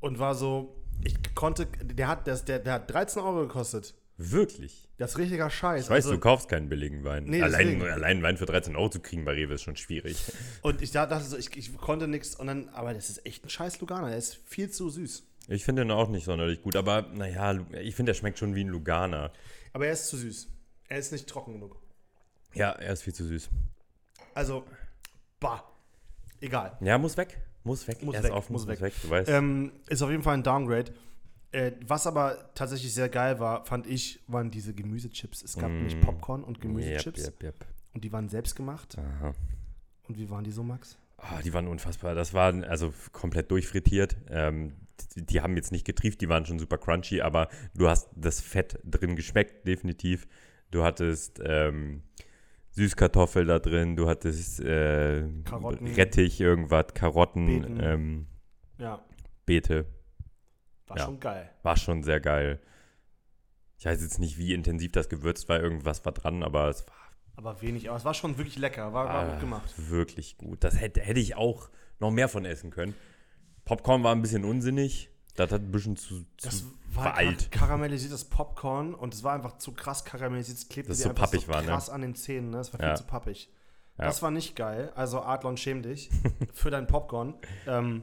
und 0.00 0.18
war 0.18 0.34
so, 0.34 0.76
ich 1.02 1.14
konnte, 1.34 1.66
der 1.66 2.08
hat, 2.08 2.26
das, 2.26 2.44
der, 2.44 2.58
der 2.58 2.74
hat 2.74 2.92
13 2.92 3.22
Euro 3.22 3.40
gekostet. 3.42 3.94
Wirklich? 4.16 4.88
Das 4.98 5.12
ist 5.12 5.18
richtiger 5.18 5.50
Scheiß. 5.50 5.84
Ich 5.84 5.90
weiß, 5.90 6.04
Also- 6.06 6.12
du 6.16 6.20
kaufst 6.20 6.48
keinen 6.48 6.68
billigen 6.68 7.02
Wein. 7.04 7.24
Nee, 7.24 7.42
allein, 7.42 7.82
allein 7.82 8.22
Wein 8.22 8.36
für 8.36 8.46
13 8.46 8.76
Euro 8.76 8.88
zu 8.90 9.00
kriegen 9.00 9.24
bei 9.24 9.32
Rewe 9.32 9.54
ist 9.54 9.62
schon 9.62 9.76
schwierig. 9.76 10.16
Und 10.62 10.82
ich 10.82 10.90
da- 10.92 11.06
dachte 11.06 11.24
so, 11.24 11.36
ich, 11.36 11.56
ich 11.56 11.76
konnte 11.76 12.06
nichts. 12.06 12.34
Und 12.36 12.46
dann, 12.48 12.68
aber 12.70 12.94
das 12.94 13.10
ist 13.10 13.24
echt 13.26 13.44
ein 13.44 13.48
scheiß 13.48 13.80
Lugana. 13.80 14.08
Der 14.08 14.18
ist 14.18 14.36
viel 14.44 14.70
zu 14.70 14.88
süß. 14.90 15.24
Ich 15.48 15.64
finde 15.64 15.82
ihn 15.82 15.90
auch 15.90 16.08
nicht 16.08 16.24
sonderlich 16.24 16.62
gut, 16.62 16.74
aber 16.76 17.02
naja, 17.12 17.58
ich 17.82 17.94
finde, 17.94 18.10
der 18.10 18.14
schmeckt 18.14 18.38
schon 18.38 18.54
wie 18.54 18.64
ein 18.64 18.68
Lugana. 18.68 19.30
Aber 19.72 19.86
er 19.86 19.92
ist 19.92 20.06
zu 20.08 20.16
süß. 20.16 20.48
Er 20.88 20.98
ist 20.98 21.10
nicht 21.12 21.26
trocken 21.28 21.54
genug. 21.54 21.76
Ja, 22.54 22.70
er 22.70 22.92
ist 22.92 23.02
viel 23.02 23.14
zu 23.14 23.24
süß. 23.24 23.50
Also, 24.34 24.64
bah. 25.40 25.62
Egal. 26.40 26.76
Ja, 26.80 26.98
muss 26.98 27.16
weg. 27.16 27.38
Muss 27.62 27.86
weg. 27.88 28.02
Muss 28.02 28.14
er 28.14 28.22
weg, 28.22 28.30
ist 28.30 28.36
offen, 28.36 28.52
muss 28.52 28.62
muss 28.66 28.68
weg. 28.74 28.80
weg. 28.80 28.94
Du 29.02 29.10
weißt. 29.10 29.30
Ähm, 29.30 29.72
ist 29.88 30.02
auf 30.02 30.10
jeden 30.10 30.22
Fall 30.22 30.34
ein 30.34 30.42
Downgrade. 30.42 30.92
Äh, 31.52 31.72
was 31.86 32.06
aber 32.06 32.50
tatsächlich 32.54 32.92
sehr 32.92 33.08
geil 33.08 33.38
war, 33.38 33.64
fand 33.64 33.86
ich, 33.86 34.20
waren 34.26 34.50
diese 34.50 34.74
Gemüsechips. 34.74 35.42
Es 35.42 35.56
gab 35.56 35.70
Mm. 35.70 35.74
nämlich 35.76 36.00
Popcorn 36.00 36.42
und 36.44 36.60
Gemüsechips. 36.60 37.24
Yep, 37.26 37.42
yep, 37.42 37.54
yep. 37.60 37.66
Und 37.94 38.04
die 38.04 38.12
waren 38.12 38.28
selbst 38.28 38.56
gemacht. 38.56 38.96
Aha. 38.98 39.32
Und 40.08 40.18
wie 40.18 40.28
waren 40.28 40.44
die 40.44 40.50
so, 40.50 40.62
Max? 40.64 40.98
Ah, 41.16 41.40
die 41.42 41.52
waren 41.54 41.68
unfassbar. 41.68 42.14
Das 42.14 42.34
war 42.34 42.52
also 42.68 42.92
komplett 43.12 43.50
durchfrittiert. 43.50 44.16
Ähm, 44.28 44.74
die, 45.14 45.24
die 45.24 45.40
haben 45.40 45.56
jetzt 45.56 45.72
nicht 45.72 45.86
getrieft, 45.86 46.20
die 46.20 46.28
waren 46.28 46.44
schon 46.44 46.58
super 46.58 46.76
crunchy, 46.76 47.20
aber 47.22 47.48
du 47.74 47.88
hast 47.88 48.08
das 48.16 48.40
Fett 48.40 48.78
drin 48.84 49.16
geschmeckt, 49.16 49.66
definitiv. 49.66 50.26
Du 50.70 50.82
hattest 50.84 51.40
ähm, 51.42 52.02
Süßkartoffel 52.74 53.46
da 53.46 53.58
drin, 53.60 53.96
du 53.96 54.08
hattest 54.08 54.60
äh. 54.60 55.22
Rettich, 55.96 56.40
irgendwas, 56.40 56.86
Karotten, 56.94 57.80
ähm, 57.80 58.26
Ja. 58.78 59.04
Beete. 59.46 59.86
War 60.86 60.98
Ja. 60.98 61.04
schon 61.04 61.20
geil. 61.20 61.50
War 61.62 61.76
schon 61.76 62.02
sehr 62.02 62.20
geil. 62.20 62.60
Ich 63.78 63.86
weiß 63.86 64.02
jetzt 64.02 64.18
nicht, 64.18 64.38
wie 64.38 64.54
intensiv 64.54 64.92
das 64.92 65.08
gewürzt 65.08 65.48
war. 65.48 65.60
Irgendwas 65.60 66.04
war 66.04 66.12
dran, 66.12 66.42
aber 66.42 66.68
es 66.68 66.86
war 66.86 66.94
Aber 67.36 67.62
wenig, 67.62 67.88
aber 67.88 67.96
es 67.96 68.04
war 68.04 68.14
schon 68.14 68.38
wirklich 68.38 68.56
lecker. 68.56 68.92
War, 68.92 69.06
war 69.06 69.14
Ah, 69.14 69.30
gut 69.32 69.40
gemacht. 69.40 69.74
Wirklich 69.76 70.36
gut. 70.38 70.62
Das 70.64 70.80
hätte, 70.80 71.00
hätte 71.00 71.18
ich 71.20 71.34
auch 71.36 71.68
noch 72.00 72.10
mehr 72.10 72.28
von 72.28 72.44
essen 72.44 72.70
können. 72.70 72.94
Popcorn 73.64 74.02
war 74.04 74.14
ein 74.14 74.22
bisschen 74.22 74.44
unsinnig. 74.44 75.10
Das 75.36 75.50
hat 75.50 75.62
ein 75.62 75.72
bisschen 75.72 75.96
zu, 75.96 76.24
Das 76.40 76.58
zu 76.60 76.64
war 76.92 77.04
veralt. 77.04 77.50
kar 77.50 77.66
karamellisiertes 77.68 78.24
Popcorn 78.26 78.94
und 78.94 79.14
es 79.14 79.24
war 79.24 79.32
einfach 79.34 79.58
zu 79.58 79.72
krass 79.72 80.04
karamellisiert. 80.04 80.58
Es 80.58 80.68
klebte 80.68 80.90
Das 80.90 80.98
dir 80.98 81.04
so 81.04 81.08
einfach 81.10 81.32
so 81.32 81.48
war, 81.48 81.60
ne? 81.62 81.68
krass 81.68 81.90
an 81.90 82.02
den 82.02 82.14
Zähnen. 82.14 82.50
Ne? 82.50 82.58
Das 82.58 82.72
war 82.72 82.78
viel 82.80 82.88
Ja. 82.88 82.94
zu 82.94 83.04
pappig. 83.04 83.50
Ja. 83.98 84.04
Das 84.06 84.22
war 84.22 84.30
nicht 84.30 84.54
geil. 84.56 84.92
Also 84.94 85.20
Adlon, 85.22 85.56
schäm 85.56 85.82
dich 85.82 86.10
für 86.52 86.70
dein 86.70 86.86
Popcorn. 86.86 87.34
Ähm, 87.66 88.02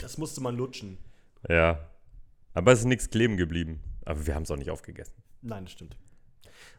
das 0.00 0.18
musste 0.18 0.40
man 0.40 0.56
lutschen. 0.56 0.98
Ja. 1.48 1.88
Aber 2.52 2.72
es 2.72 2.80
ist 2.80 2.84
nichts 2.86 3.10
kleben 3.10 3.36
geblieben. 3.36 3.80
Aber 4.04 4.26
wir 4.26 4.34
haben 4.34 4.42
es 4.42 4.50
auch 4.50 4.56
nicht 4.56 4.70
aufgegessen. 4.70 5.14
Nein, 5.42 5.64
das 5.64 5.72
stimmt. 5.72 5.96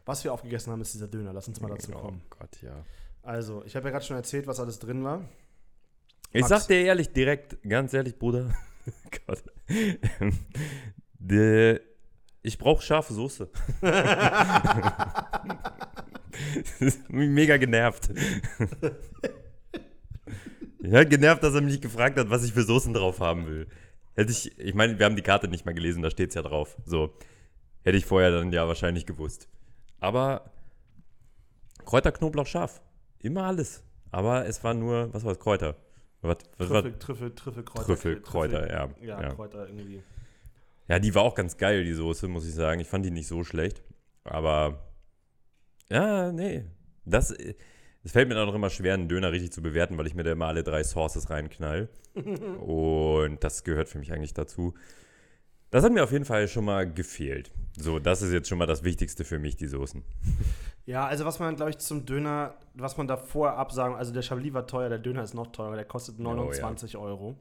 Was 0.04 0.22
wir 0.24 0.32
aufgegessen 0.32 0.72
haben, 0.72 0.80
ist 0.80 0.94
dieser 0.94 1.08
Döner. 1.08 1.32
Lass 1.32 1.48
uns 1.48 1.60
mal 1.60 1.68
dazu 1.68 1.92
kommen. 1.92 2.22
Oh 2.30 2.36
Gott, 2.38 2.62
ja. 2.62 2.84
Also, 3.22 3.64
ich 3.64 3.74
habe 3.74 3.86
ja 3.86 3.90
gerade 3.92 4.04
schon 4.04 4.16
erzählt, 4.16 4.46
was 4.46 4.60
alles 4.60 4.78
drin 4.78 5.02
war. 5.02 5.24
Ich 6.32 6.42
Max. 6.42 6.48
sag 6.48 6.68
dir 6.68 6.80
ehrlich, 6.84 7.12
direkt, 7.12 7.56
ganz 7.68 7.92
ehrlich, 7.92 8.18
Bruder. 8.18 8.54
Gott. 9.26 9.42
Der, 11.18 11.80
ich 12.42 12.58
brauche 12.58 12.82
scharfe 12.82 13.12
Soße. 13.12 13.50
das 16.60 16.80
ist 16.80 17.10
mega 17.10 17.56
genervt. 17.56 18.10
Ja, 20.80 21.02
genervt, 21.04 21.42
dass 21.42 21.54
er 21.54 21.62
mich 21.62 21.80
gefragt 21.80 22.18
hat, 22.18 22.30
was 22.30 22.44
ich 22.44 22.52
für 22.52 22.62
Soßen 22.62 22.92
drauf 22.92 23.20
haben 23.20 23.46
will. 23.46 23.66
Hätte 24.14 24.30
ich, 24.30 24.58
ich 24.58 24.74
meine, 24.74 24.98
wir 24.98 25.06
haben 25.06 25.16
die 25.16 25.22
Karte 25.22 25.48
nicht 25.48 25.66
mal 25.66 25.74
gelesen, 25.74 26.02
da 26.02 26.10
steht 26.10 26.30
es 26.30 26.34
ja 26.36 26.42
drauf. 26.42 26.76
So, 26.84 27.12
hätte 27.82 27.98
ich 27.98 28.06
vorher 28.06 28.30
dann 28.30 28.52
ja 28.52 28.68
wahrscheinlich 28.68 29.04
gewusst. 29.04 29.48
Aber 29.98 30.52
Kräuter, 31.84 32.12
Knoblauch, 32.12 32.46
scharf. 32.46 32.80
Immer 33.20 33.44
alles. 33.44 33.82
Aber 34.10 34.46
es 34.46 34.62
war 34.62 34.74
nur, 34.74 35.12
was 35.12 35.24
war 35.24 35.34
das, 35.34 35.42
Kräuter? 35.42 35.76
Was, 36.28 36.38
was 36.58 36.68
Trüffel, 36.68 36.98
Trüffel, 36.98 37.34
Trüffel, 37.34 37.64
Kräuter. 37.64 37.86
Trüffel, 37.86 38.20
Kräuter, 38.20 38.70
ja. 38.70 38.88
Ja, 39.00 39.22
ja. 39.22 39.34
Kräuter 39.34 39.66
irgendwie. 39.66 40.02
Ja, 40.88 40.98
die 40.98 41.14
war 41.14 41.22
auch 41.22 41.34
ganz 41.34 41.56
geil, 41.56 41.84
die 41.84 41.92
Soße, 41.92 42.28
muss 42.28 42.46
ich 42.46 42.54
sagen. 42.54 42.80
Ich 42.80 42.88
fand 42.88 43.04
die 43.04 43.10
nicht 43.10 43.26
so 43.26 43.44
schlecht. 43.44 43.82
Aber 44.24 44.86
ja, 45.90 46.32
nee. 46.32 46.64
Das, 47.04 47.30
es 47.30 48.12
fällt 48.12 48.28
mir 48.28 48.34
dann 48.34 48.48
auch 48.48 48.54
immer 48.54 48.70
schwer, 48.70 48.94
einen 48.94 49.08
Döner 49.08 49.32
richtig 49.32 49.52
zu 49.52 49.62
bewerten, 49.62 49.98
weil 49.98 50.06
ich 50.06 50.14
mir 50.14 50.22
da 50.22 50.32
immer 50.32 50.46
alle 50.46 50.62
drei 50.62 50.82
Sauces 50.82 51.30
reinknall. 51.30 51.88
Und 52.14 53.42
das 53.42 53.64
gehört 53.64 53.88
für 53.88 53.98
mich 53.98 54.12
eigentlich 54.12 54.34
dazu. 54.34 54.74
Das 55.70 55.84
hat 55.84 55.92
mir 55.92 56.04
auf 56.04 56.12
jeden 56.12 56.24
Fall 56.24 56.48
schon 56.48 56.64
mal 56.64 56.90
gefehlt. 56.90 57.50
So, 57.76 57.98
das 57.98 58.22
ist 58.22 58.32
jetzt 58.32 58.48
schon 58.48 58.58
mal 58.58 58.66
das 58.66 58.84
Wichtigste 58.84 59.24
für 59.24 59.38
mich, 59.38 59.56
die 59.56 59.66
Soßen. 59.66 60.02
Ja, 60.86 61.06
also 61.06 61.24
was 61.24 61.40
man, 61.40 61.56
glaube 61.56 61.70
ich, 61.70 61.78
zum 61.78 62.06
Döner, 62.06 62.54
was 62.74 62.96
man 62.96 63.08
da 63.08 63.16
vorher 63.16 63.58
absagen, 63.58 63.96
also 63.96 64.12
der 64.12 64.22
Chablis 64.22 64.54
war 64.54 64.66
teuer, 64.66 64.88
der 64.88 65.00
Döner 65.00 65.24
ist 65.24 65.34
noch 65.34 65.48
teurer, 65.48 65.74
der 65.74 65.84
kostet 65.84 66.20
29 66.20 66.96
Euro. 66.96 67.36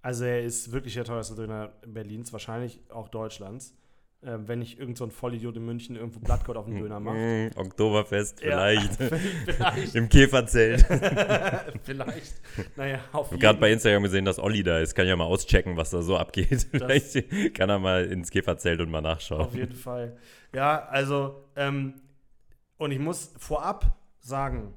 Also 0.00 0.24
er 0.24 0.42
ist 0.42 0.70
wirklich 0.70 0.94
der 0.94 1.04
teuerste 1.04 1.34
Döner 1.34 1.72
Berlins, 1.84 2.32
wahrscheinlich 2.32 2.80
auch 2.90 3.08
Deutschlands. 3.08 3.74
Ähm, 4.20 4.48
wenn 4.48 4.58
nicht 4.58 4.80
irgend 4.80 4.98
so 4.98 5.04
ein 5.04 5.12
Vollidiot 5.12 5.56
in 5.56 5.64
München 5.64 5.94
irgendwo 5.94 6.18
Blattgold 6.18 6.58
auf 6.58 6.64
den 6.64 6.76
Döner 6.76 6.98
macht. 6.98 7.16
Mm, 7.16 7.50
Oktoberfest, 7.56 8.40
Ja, 8.42 8.46
vielleicht. 8.48 8.94
vielleicht. 9.46 9.94
Im 9.94 10.08
Käferzelt. 10.08 10.84
vielleicht. 11.84 12.34
Naja, 12.74 12.98
auf 13.12 13.26
Ich 13.26 13.32
habe 13.32 13.38
gerade 13.38 13.60
bei 13.60 13.70
Instagram 13.70 14.02
gesehen, 14.02 14.24
dass 14.24 14.40
Olli 14.40 14.64
da 14.64 14.80
ist. 14.80 14.96
Kann 14.96 15.06
ja 15.06 15.14
mal 15.14 15.26
auschecken, 15.26 15.76
was 15.76 15.90
da 15.90 16.02
so 16.02 16.16
abgeht. 16.16 16.66
Vielleicht 16.72 17.54
kann 17.54 17.70
er 17.70 17.78
mal 17.78 18.06
ins 18.06 18.32
Käferzelt 18.32 18.80
und 18.80 18.90
mal 18.90 19.02
nachschauen. 19.02 19.40
Auf 19.42 19.54
jeden 19.54 19.76
Fall. 19.76 20.16
Ja, 20.52 20.84
also, 20.88 21.44
ähm, 21.54 21.94
und 22.76 22.90
ich 22.90 22.98
muss 22.98 23.32
vorab 23.38 23.96
sagen, 24.18 24.74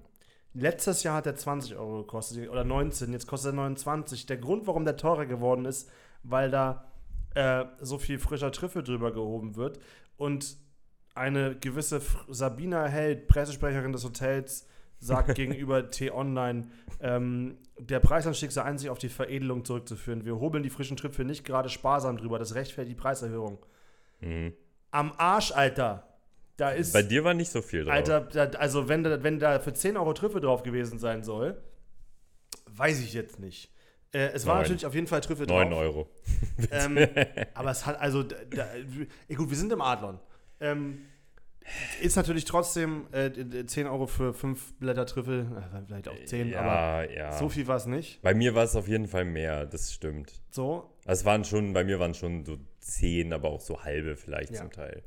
letztes 0.53 1.01
Jahr 1.01 1.15
hat 1.15 1.25
er 1.25 1.35
20 1.35 1.77
Euro 1.77 2.03
gekostet, 2.03 2.47
oder 2.47 2.63
19, 2.63 3.11
jetzt 3.11 3.25
kostet 3.25 3.53
er 3.53 3.55
29. 3.55 4.27
Der 4.27 4.37
Grund, 4.37 4.67
warum 4.67 4.85
der 4.85 4.97
teurer 4.97 5.25
geworden 5.25 5.65
ist, 5.65 5.89
weil 6.21 6.51
da 6.51 6.90
äh, 7.35 7.65
so 7.79 7.97
viel 7.97 8.19
frischer 8.19 8.51
Trüffel 8.51 8.83
drüber 8.83 9.11
gehoben 9.11 9.55
wird 9.55 9.79
und 10.17 10.57
eine 11.13 11.55
gewisse 11.55 11.97
F 11.97 12.25
Sabina 12.29 12.85
Held, 12.85 13.27
Pressesprecherin 13.27 13.91
des 13.91 14.03
Hotels, 14.03 14.67
sagt 14.99 15.35
gegenüber 15.35 15.89
T-Online, 15.89 16.67
ähm, 17.01 17.57
der 17.79 17.99
Preisanstieg 17.99 18.51
sei 18.51 18.63
einzig 18.63 18.89
auf 18.89 18.99
die 18.99 19.09
Veredelung 19.09 19.65
zurückzuführen. 19.65 20.25
Wir 20.25 20.39
hobeln 20.39 20.63
die 20.63 20.69
frischen 20.69 20.97
Trüffel 20.97 21.25
nicht 21.25 21.43
gerade 21.43 21.69
sparsam 21.69 22.17
drüber. 22.17 22.37
Das 22.37 22.55
rechtfertigt 22.55 22.97
die 22.97 23.01
Preiserhöhung. 23.01 23.57
Mhm. 24.21 24.53
Am 24.91 25.13
Arsch, 25.17 25.51
Alter. 25.51 26.07
Da 26.57 26.69
ist. 26.69 26.93
Bei 26.93 27.01
dir 27.01 27.23
war 27.23 27.33
nicht 27.33 27.49
so 27.49 27.61
viel 27.61 27.85
drauf. 27.85 27.93
Alter, 27.93 28.21
da, 28.21 28.43
also 28.59 28.87
wenn 28.87 29.03
da, 29.03 29.23
wenn 29.23 29.39
da 29.39 29.59
für 29.59 29.73
10 29.73 29.97
Euro 29.97 30.13
Trüffel 30.13 30.41
drauf 30.41 30.61
gewesen 30.63 30.99
sein 30.99 31.23
soll, 31.23 31.59
weiß 32.67 32.99
ich 32.99 33.13
jetzt 33.13 33.39
nicht. 33.39 33.71
Äh, 34.13 34.31
es 34.33 34.45
war 34.45 34.55
Neun. 34.55 34.63
natürlich 34.63 34.85
auf 34.85 34.93
jeden 34.93 35.07
Fall 35.07 35.21
Trüffel 35.21 35.47
9 35.47 35.69
drauf. 35.69 35.79
Euro. 35.79 36.09
Ähm, 36.71 36.97
aber 37.53 37.71
es 37.71 37.85
hat, 37.85 37.99
also, 37.99 38.23
da, 38.23 38.35
da, 38.49 38.67
ja, 39.27 39.35
gut, 39.37 39.49
wir 39.49 39.57
sind 39.57 39.71
im 39.71 39.81
Adlon. 39.81 40.19
Ähm, 40.59 41.05
ist 42.01 42.15
natürlich 42.15 42.45
trotzdem 42.45 43.07
äh, 43.13 43.31
10 43.65 43.87
Euro 43.87 44.07
für 44.07 44.33
5 44.33 44.73
Blätter 44.79 45.05
Trüffel, 45.05 45.41
äh, 45.41 45.81
vielleicht 45.85 46.07
auch 46.07 46.15
10, 46.25 46.53
aber 46.55 47.09
ja, 47.09 47.31
ja. 47.31 47.37
so 47.37 47.49
viel 47.49 47.67
war 47.67 47.77
es 47.77 47.85
nicht. 47.85 48.21
Bei 48.21 48.33
mir 48.33 48.53
war 48.55 48.63
es 48.63 48.75
auf 48.75 48.87
jeden 48.87 49.07
Fall 49.07 49.25
mehr, 49.25 49.65
das 49.65 49.93
stimmt. 49.93 50.41
So. 50.49 50.89
Also 51.05 51.21
es 51.21 51.25
waren 51.25 51.43
schon, 51.45 51.73
bei 51.73 51.83
mir 51.83 51.99
waren 51.99 52.13
schon 52.13 52.43
so 52.45 52.57
10, 52.79 53.31
aber 53.33 53.49
auch 53.49 53.61
so 53.61 53.83
halbe 53.83 54.17
vielleicht 54.17 54.51
Ja. 54.51 54.57
zum 54.61 54.71
Teil. 54.71 55.03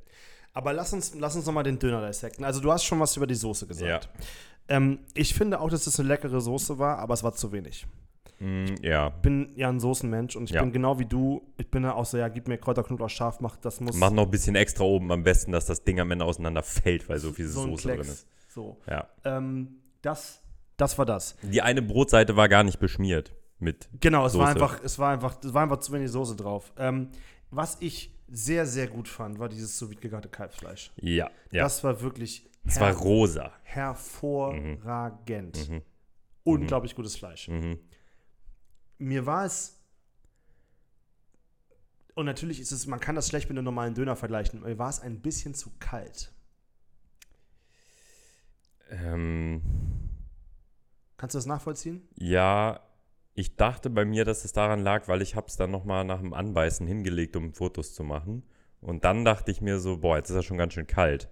Aber 0.53 0.73
lass 0.73 0.93
uns, 0.93 1.15
lass 1.15 1.35
uns 1.37 1.47
nochmal 1.47 1.65
den 1.65 1.79
Döner 1.79 2.07
dissecten. 2.07 2.45
Also, 2.45 2.61
du 2.61 2.71
hast 2.73 2.85
schon 2.85 3.01
was 3.01 3.17
über 3.17 3.27
die 3.27 3.35
Soße 3.35 3.67
gesagt. 3.67 4.09
Ja. 4.69 4.77
Ähm, 4.77 5.01
ich 5.15 5.35
finde 5.35 5.59
auch, 5.61 5.69
dass 5.69 5.85
das 5.85 5.99
eine 5.99 6.09
leckere 6.09 6.41
Soße 6.41 6.79
war, 6.79 6.99
aber 6.99 7.15
es 7.15 7.25
war 7.25 7.33
zu 7.35 7.51
wenig. 7.53 7.87
Mm, 8.41 8.67
ja. 8.83 9.09
Ich 9.09 9.23
bin 9.23 9.53
ja 9.57 9.69
ein 9.69 9.81
Soßenmensch 9.81 10.37
und 10.37 10.45
ich 10.45 10.51
Ja. 10.57 10.63
bin 10.63 10.73
genau 10.73 10.99
wie 10.99 11.07
du. 11.07 11.43
Ich 11.57 11.71
bin 11.71 11.83
da 11.85 11.93
auch 11.93 12.05
so, 12.05 12.19
ja, 12.19 12.29
gib 12.29 12.49
mir 12.49 12.59
Kräuter, 12.59 12.83
Knoblauch, 12.83 13.11
scharf, 13.11 13.41
mach 13.41 13.57
das 13.57 13.81
muss 13.81 13.97
Mach 13.97 14.11
noch 14.11 14.25
ein 14.25 14.31
bisschen 14.31 14.57
extra 14.57 14.85
oben 14.85 15.11
am 15.13 15.23
besten, 15.23 15.53
dass 15.53 15.67
das 15.67 15.85
Ding 15.85 16.01
am 16.01 16.11
Ende 16.11 16.25
auseinanderfällt, 16.25 17.09
weil 17.09 17.19
so 17.19 17.33
viel 17.33 17.47
so 17.47 17.63
Soße 17.67 17.89
drin 17.89 18.01
ist. 18.01 18.27
So. 18.49 18.79
Ja. 18.89 19.09
Ähm, 19.25 19.77
das, 20.03 20.43
das 20.77 20.99
war 20.99 21.07
das. 21.07 21.37
Die 21.43 21.63
eine 21.63 21.83
Brotseite 21.83 22.37
war 22.37 22.49
gar 22.49 22.65
nicht 22.65 22.79
beschmiert 22.79 23.35
mit. 23.59 23.89
Genau, 24.01 24.27
es 24.27 24.37
war 24.39 24.53
Soße. 24.53 24.65
einfach, 24.65 24.85
es 24.85 24.99
war 24.99 25.13
einfach, 25.13 25.37
es 25.43 25.55
war 25.55 25.63
einfach 25.63 25.81
zu 25.81 25.93
wenig 25.93 26.11
Soße 26.11 26.37
drauf. 26.37 26.73
Ähm, 26.79 27.09
was 27.51 27.77
ich 27.81 28.11
sehr, 28.29 28.67
sehr 28.67 28.87
gut 28.89 29.09
fand, 29.09 29.39
war 29.39 29.49
dieses 29.49 29.81
vide 29.89 30.01
gegarte 30.01 30.29
Kalbsfleisch. 30.29 30.93
Ja. 31.01 31.31
Ja. 31.53 31.63
Das 31.65 31.85
war 31.85 32.01
wirklich 32.01 32.49
es 32.67 32.81
war 32.81 32.93
rosa. 32.95 33.53
hervorragend. 33.63 35.69
Mhm. 35.71 35.83
Unglaublich 36.45 36.95
gutes 36.95 37.17
Fleisch. 37.17 37.49
Mhm. 37.49 37.79
Mir 38.99 39.27
war 39.27 39.45
es. 39.45 39.79
Und 42.15 42.27
natürlich 42.27 42.61
ist 42.61 42.71
es, 42.71 42.87
man 42.87 43.01
kann 43.01 43.17
das 43.17 43.29
schlecht 43.29 43.49
mit 43.49 43.59
einem 43.59 43.65
normalen 43.65 43.95
Döner 43.95 44.15
vergleichen. 44.17 44.61
Mir 44.61 44.79
war 44.79 44.89
es 44.89 45.01
ein 45.01 45.21
bisschen 45.21 45.55
zu 45.55 45.71
kalt. 45.81 46.33
Ähm, 48.91 49.63
Kannst 51.17 51.35
du 51.35 51.39
das 51.39 51.47
nachvollziehen? 51.47 52.07
ja, 52.17 52.81
ich 53.37 53.57
dachte 53.57 53.91
bei 53.91 54.05
mir, 54.05 54.25
dass 54.25 54.45
es 54.45 54.53
daran 54.53 54.81
lag, 54.81 55.09
weil 55.09 55.21
ich 55.21 55.35
habe 55.35 55.49
es 55.49 55.57
dann 55.57 55.73
nochmal 55.73 56.05
nach 56.05 56.21
dem 56.21 56.33
Anbeißen 56.33 56.87
hingelegt, 56.87 57.35
um 57.35 57.53
Fotos 57.53 57.93
zu 57.93 58.05
machen. 58.05 58.45
Und 58.81 59.05
dann 59.05 59.25
dachte 59.25 59.51
ich 59.51 59.61
mir 59.61 59.81
so, 59.81 59.99
boah, 59.99 60.19
jetzt 60.19 60.31
ist 60.31 60.37
er 60.37 60.45
schon 60.45 60.57
ganz 60.57 60.75
schön 60.75 60.87
kalt. 60.87 61.29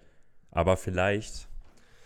Aber 0.51 0.77
vielleicht 0.77 1.49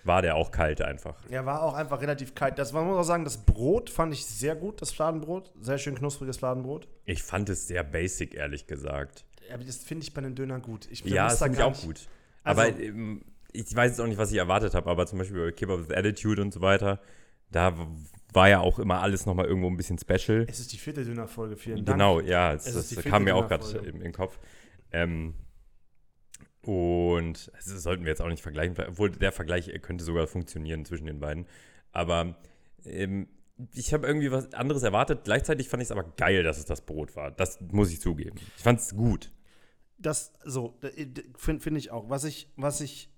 war 0.06 0.22
der 0.22 0.36
auch 0.36 0.50
kalt 0.50 0.80
einfach. 0.82 1.16
Er 1.30 1.46
war 1.46 1.62
auch 1.62 1.74
einfach 1.74 2.00
relativ 2.00 2.34
kalt. 2.34 2.58
Das 2.58 2.72
man 2.72 2.86
muss 2.86 2.96
auch 2.96 3.02
sagen, 3.04 3.24
das 3.24 3.38
Brot 3.44 3.90
fand 3.90 4.12
ich 4.12 4.24
sehr 4.26 4.54
gut, 4.56 4.80
das 4.82 4.92
Fladenbrot. 4.92 5.52
Sehr 5.60 5.78
schön 5.78 5.94
knuspriges 5.94 6.38
Fladenbrot. 6.38 6.88
Ich 7.04 7.22
fand 7.22 7.48
es 7.48 7.66
sehr 7.66 7.84
basic, 7.84 8.34
ehrlich 8.34 8.66
gesagt. 8.66 9.24
Aber 9.52 9.64
das 9.64 9.76
finde 9.78 10.04
ich 10.04 10.12
bei 10.12 10.18
einem 10.18 10.34
Döner 10.34 10.60
gut. 10.60 10.88
Ich 10.90 11.04
Ja, 11.04 11.28
das 11.28 11.38
da 11.38 11.44
finde 11.46 11.58
ich 11.58 11.64
auch 11.64 11.80
gut. 11.82 12.00
Also- 12.42 12.62
aber 12.62 12.78
ähm, 12.80 13.22
ich 13.52 13.74
weiß 13.74 13.92
jetzt 13.92 14.00
auch 14.00 14.06
nicht, 14.06 14.18
was 14.18 14.30
ich 14.32 14.38
erwartet 14.38 14.74
habe, 14.74 14.90
aber 14.90 15.06
zum 15.06 15.18
Beispiel 15.18 15.46
bei 15.46 15.52
Kebab 15.52 15.88
with 15.88 15.96
Attitude 15.96 16.42
und 16.42 16.52
so 16.52 16.60
weiter, 16.60 17.00
da 17.50 17.74
war 18.32 18.48
ja 18.48 18.60
auch 18.60 18.78
immer 18.78 19.00
alles 19.00 19.24
nochmal 19.24 19.46
irgendwo 19.46 19.68
ein 19.68 19.76
bisschen 19.76 19.98
special. 19.98 20.44
Es 20.48 20.60
ist 20.60 20.72
die 20.72 20.76
vierte 20.78 21.04
Dönerfolge, 21.04 21.56
vielen 21.56 21.84
Dank. 21.84 21.96
Genau, 21.96 22.20
ja, 22.20 22.52
es, 22.52 22.66
Es 22.66 22.94
das 22.94 23.04
kam 23.04 23.24
mir 23.24 23.34
auch 23.34 23.48
gerade 23.48 23.78
im, 23.78 24.02
im 24.02 24.12
Kopf. 24.12 24.38
Ähm, 24.92 25.34
und 26.66 27.52
das 27.54 27.66
sollten 27.82 28.02
wir 28.02 28.10
jetzt 28.10 28.20
auch 28.20 28.28
nicht 28.28 28.42
vergleichen, 28.42 28.76
obwohl 28.88 29.10
der 29.10 29.30
Vergleich 29.30 29.70
könnte 29.82 30.02
sogar 30.02 30.26
funktionieren 30.26 30.84
zwischen 30.84 31.06
den 31.06 31.20
beiden. 31.20 31.46
Aber 31.92 32.36
ähm, 32.84 33.28
ich 33.72 33.94
habe 33.94 34.06
irgendwie 34.06 34.32
was 34.32 34.52
anderes 34.52 34.82
erwartet. 34.82 35.20
Gleichzeitig 35.22 35.68
fand 35.68 35.82
ich 35.82 35.86
es 35.86 35.92
aber 35.92 36.02
geil, 36.16 36.42
dass 36.42 36.58
es 36.58 36.64
das 36.64 36.80
Brot 36.80 37.14
war. 37.14 37.30
Das 37.30 37.60
muss 37.60 37.92
ich 37.92 38.00
zugeben. 38.00 38.36
Ich 38.56 38.62
fand 38.64 38.80
es 38.80 38.96
gut. 38.96 39.30
Das, 39.96 40.32
so, 40.44 40.76
finde 41.36 41.62
find 41.62 41.78
ich 41.78 41.92
auch. 41.92 42.10
Was 42.10 42.24
ich, 42.24 42.50
was 42.56 42.80
ich, 42.80 43.10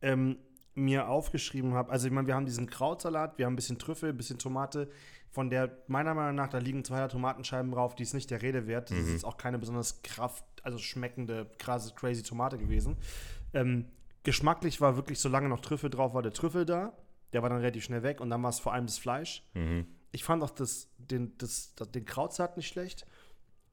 ähm, 0.00 0.38
mir 0.74 1.08
aufgeschrieben 1.08 1.74
habe, 1.74 1.90
also 1.92 2.06
ich 2.06 2.12
meine, 2.12 2.26
wir 2.26 2.34
haben 2.34 2.46
diesen 2.46 2.68
Krautsalat, 2.68 3.36
wir 3.38 3.46
haben 3.46 3.52
ein 3.52 3.56
bisschen 3.56 3.78
Trüffel, 3.78 4.10
ein 4.10 4.16
bisschen 4.16 4.38
Tomate, 4.38 4.88
von 5.30 5.48
der 5.50 5.76
meiner 5.86 6.14
Meinung 6.14 6.34
nach, 6.34 6.48
da 6.48 6.58
liegen 6.58 6.84
zwei 6.84 7.06
Tomatenscheiben 7.08 7.70
drauf, 7.72 7.94
die 7.94 8.02
ist 8.02 8.12
nicht 8.14 8.30
der 8.30 8.42
Rede 8.42 8.66
wert. 8.66 8.90
Das 8.90 8.98
ist 8.98 9.12
jetzt 9.12 9.24
auch 9.24 9.36
keine 9.38 9.58
besonders 9.58 10.02
kraft, 10.02 10.44
also 10.62 10.76
schmeckende, 10.78 11.50
krasse, 11.58 11.94
crazy 11.94 12.22
Tomate 12.22 12.58
gewesen. 12.58 12.96
Ähm, 13.54 13.86
geschmacklich 14.24 14.80
war 14.80 14.96
wirklich, 14.96 15.18
solange 15.20 15.48
noch 15.48 15.60
Trüffel 15.60 15.88
drauf 15.90 16.12
war, 16.14 16.22
der 16.22 16.32
Trüffel 16.32 16.66
da. 16.66 16.92
Der 17.32 17.42
war 17.42 17.48
dann 17.48 17.60
relativ 17.60 17.82
schnell 17.84 18.02
weg 18.02 18.20
und 18.20 18.28
dann 18.28 18.42
war 18.42 18.50
es 18.50 18.60
vor 18.60 18.74
allem 18.74 18.84
das 18.84 18.98
Fleisch. 18.98 19.42
Ich 20.12 20.22
fand 20.22 20.42
auch 20.42 20.50
das, 20.50 20.88
den, 20.98 21.32
das, 21.38 21.74
den 21.94 22.04
Krautsalat 22.04 22.58
nicht 22.58 22.68
schlecht. 22.68 23.06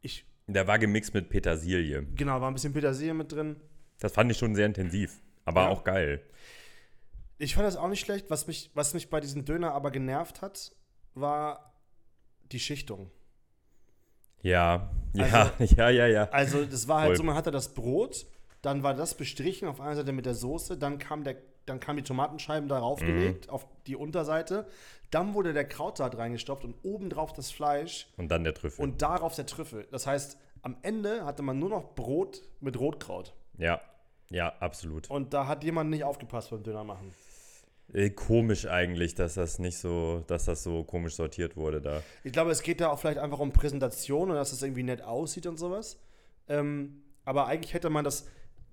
Ich, 0.01 0.25
Der 0.47 0.65
war 0.65 0.79
gemixt 0.79 1.13
mit 1.13 1.27
Petersilie. 1.29 2.03
genau, 2.15 2.39
war 2.39 2.49
ein 2.49 2.53
bisschen 2.53 2.71
Petersilie 2.71 3.13
mit 3.13 3.33
drin. 3.33 3.57
Das 3.99 4.13
fand 4.13 4.31
ich 4.31 4.37
schon 4.37 4.55
sehr 4.55 4.65
intensiv. 4.65 5.21
Aber 5.43 5.63
Ja. 5.63 5.67
auch 5.69 5.83
geil. 5.83 6.21
Ich 7.39 7.55
fand 7.55 7.65
das 7.65 7.77
auch 7.77 7.88
nicht 7.88 8.01
schlecht. 8.01 8.29
Was 8.29 8.48
mich, 8.48 8.69
was 8.74 8.93
mich 8.93 9.10
bei 9.10 9.19
diesem 9.19 9.46
Döner 9.46 9.74
aber 9.74 9.91
genervt 9.91 10.41
hat, 10.41 10.74
war 11.15 11.74
die 12.51 12.60
Schichtung. 12.60 13.10
Ja, 14.41 14.89
ja, 15.13 15.51
ja, 15.60 15.89
ja, 15.89 16.08
ja. 16.08 16.29
Also 16.29 16.65
das 16.65 16.88
war 16.88 17.00
halt 17.01 17.10
Voll. 17.10 17.17
so, 17.17 17.24
man 17.24 17.36
hatte 17.36 17.51
das 17.51 17.74
Brot, 17.74 18.25
dann 18.62 18.84
war 18.84 18.93
das 18.93 19.15
bestrichen 19.15 19.67
auf 19.67 19.81
einer 19.81 19.96
Seite 19.96 20.12
mit 20.12 20.25
der 20.25 20.36
Soße, 20.36 20.77
dann 20.77 20.98
kam 20.98 21.24
der, 21.24 21.38
dann 21.65 21.79
kamen 21.79 21.98
die 21.98 22.03
Tomatenscheiben 22.03 22.69
darauf 22.69 23.00
gelegt, 23.00 23.50
auf 23.50 23.67
die 23.86 23.96
Unterseite, 23.96 24.67
dann 25.12 25.34
wurde 25.34 25.53
der 25.53 25.65
Krautsaat 25.65 26.17
reingestopft 26.17 26.63
und 26.63 26.75
obendrauf 26.84 27.34
das 27.34 27.51
Fleisch 27.51 28.08
Und 28.17 28.29
dann 28.29 28.43
der 28.43 28.53
Trüffel. 28.53 28.81
und 28.84 29.01
darauf 29.01 29.36
der 29.36 29.46
Trüffel. 29.46 29.88
Das 29.91 30.08
heißt, 30.08 30.38
am 30.62 30.77
Ende 30.84 31.25
hatte 31.25 31.41
man 31.41 31.60
nur 31.60 31.69
noch 31.69 31.96
Brot 31.96 32.41
mit 32.60 32.79
Rotkraut. 32.79 33.34
ja, 33.58 33.81
ja, 34.31 34.53
absolut. 34.60 35.10
Und 35.10 35.34
da 35.34 35.48
hat 35.48 35.63
jemand 35.63 35.89
nicht 35.89 36.03
aufgepasst 36.03 36.51
beim 36.51 36.62
Döner 36.62 36.84
machen. 36.84 37.12
Äh, 37.93 38.12
komisch 38.12 38.67
eigentlich, 38.67 39.15
dass 39.15 39.34
das 39.34 39.58
nicht 39.60 39.77
so, 39.77 40.24
dass 40.27 40.46
das 40.46 40.63
so 40.63 40.84
komisch 40.84 41.15
sortiert 41.15 41.58
wurde 41.58 41.81
da. 41.81 42.03
Ich 42.24 42.31
glaube, 42.31 42.51
es 42.51 42.62
geht 42.62 42.81
da 42.81 42.89
auch 42.89 43.00
vielleicht 43.00 43.17
einfach 43.17 43.39
um 43.39 43.51
Präsentation 43.51 44.29
und 44.29 44.36
dass 44.36 44.51
es 44.51 44.62
irgendwie 44.62 44.84
nett 44.84 45.01
aussieht 45.01 45.48
und 45.48 45.58
sowas. 45.58 46.00
Ähm, 46.48 47.01
aber 47.25 47.48
eigentlich 47.48 47.74
hätte 47.74 47.89
man 47.89 48.05
das, 48.05 48.27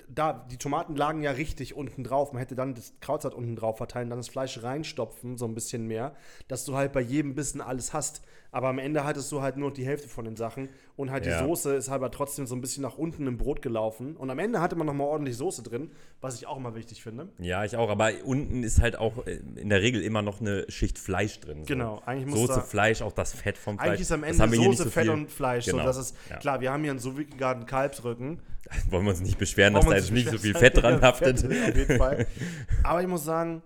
da, 0.08 0.46
die 0.50 0.56
Tomaten 0.56 0.94
lagen 0.96 1.22
ja 1.22 1.32
richtig 1.32 1.74
unten 1.76 2.04
drauf. 2.04 2.32
Man 2.32 2.40
hätte 2.40 2.54
dann 2.54 2.74
das 2.74 2.92
Krautsalat 3.00 3.36
unten 3.36 3.56
drauf 3.56 3.76
verteilen, 3.78 4.08
dann 4.10 4.18
das 4.18 4.28
Fleisch 4.28 4.62
reinstopfen, 4.62 5.36
so 5.36 5.44
ein 5.46 5.54
bisschen 5.54 5.86
mehr, 5.86 6.14
dass 6.48 6.64
du 6.64 6.76
halt 6.76 6.92
bei 6.92 7.00
jedem 7.00 7.34
Bissen 7.34 7.60
alles 7.60 7.92
hast. 7.92 8.22
Aber 8.52 8.68
am 8.68 8.78
Ende 8.78 9.04
hattest 9.04 9.30
du 9.32 9.42
halt 9.42 9.58
nur 9.58 9.70
die 9.72 9.84
Hälfte 9.84 10.08
von 10.08 10.24
den 10.24 10.36
Sachen 10.36 10.70
und 10.96 11.10
halt 11.10 11.26
Ja. 11.26 11.42
die 11.42 11.46
Soße 11.46 11.74
ist 11.74 11.90
halt 11.90 11.96
aber 12.00 12.10
trotzdem 12.10 12.46
so 12.46 12.54
ein 12.54 12.60
bisschen 12.62 12.82
nach 12.82 12.96
unten 12.96 13.26
im 13.26 13.36
Brot 13.36 13.60
gelaufen. 13.60 14.16
Und 14.16 14.30
am 14.30 14.38
Ende 14.38 14.60
hatte 14.62 14.76
man 14.76 14.86
nochmal 14.86 15.08
ordentlich 15.08 15.36
Soße 15.36 15.62
drin, 15.62 15.90
was 16.22 16.36
ich 16.36 16.46
auch 16.46 16.56
immer 16.56 16.74
wichtig 16.74 17.02
finde. 17.02 17.28
Ja, 17.38 17.64
ich 17.64 17.76
auch, 17.76 17.90
aber 17.90 18.12
unten 18.24 18.62
ist 18.62 18.80
halt 18.80 18.96
auch 18.96 19.26
äh, 19.26 19.40
in 19.56 19.68
der 19.68 19.82
Regel 19.82 20.00
immer 20.02 20.22
noch 20.22 20.40
eine 20.40 20.64
Schicht 20.70 20.98
Fleisch 20.98 21.40
drin. 21.40 21.58
So. 21.64 21.66
Genau, 21.66 22.00
eigentlich 22.06 22.26
muss 22.30 22.38
Soße, 22.40 22.60
da- 22.60 22.60
Fleisch, 22.62 23.02
auch 23.02 23.12
das 23.12 23.34
Fett 23.34 23.58
vom 23.58 23.76
Fleisch. 23.76 23.88
Eigentlich 23.88 24.00
ist 24.02 24.12
am 24.12 24.22
Ende 24.24 24.56
Soße, 24.56 24.84
so 24.84 24.90
Fett 24.90 25.02
viel. 25.02 25.12
und 25.12 25.30
Fleisch. 25.30 25.66
Genau. 25.66 25.78
So, 25.78 25.84
das 25.84 25.96
ist, 25.98 26.16
Ja. 26.30 26.36
Klar, 26.38 26.60
wir 26.60 26.72
haben 26.72 26.82
hier 26.82 26.92
einen 26.92 27.00
sous 27.00 27.14
garden 27.36 27.66
Kalbsrücken. 27.66 28.40
Wollen 28.90 29.04
wir 29.04 29.10
uns 29.10 29.20
nicht 29.20 29.38
beschweren, 29.38 29.74
dass 29.74 29.86
da 29.86 29.94
jetzt 29.94 30.10
nicht 30.10 30.28
so 30.28 30.38
viel 30.38 30.54
Fett 30.54 30.76
dran 30.76 31.00
haftet. 31.00 31.40
Fett, 31.40 31.70
auf 31.70 31.76
jeden 31.76 31.98
Fall. 31.98 32.26
Aber 32.82 33.00
ich 33.00 33.08
muss 33.08 33.24
sagen, 33.24 33.62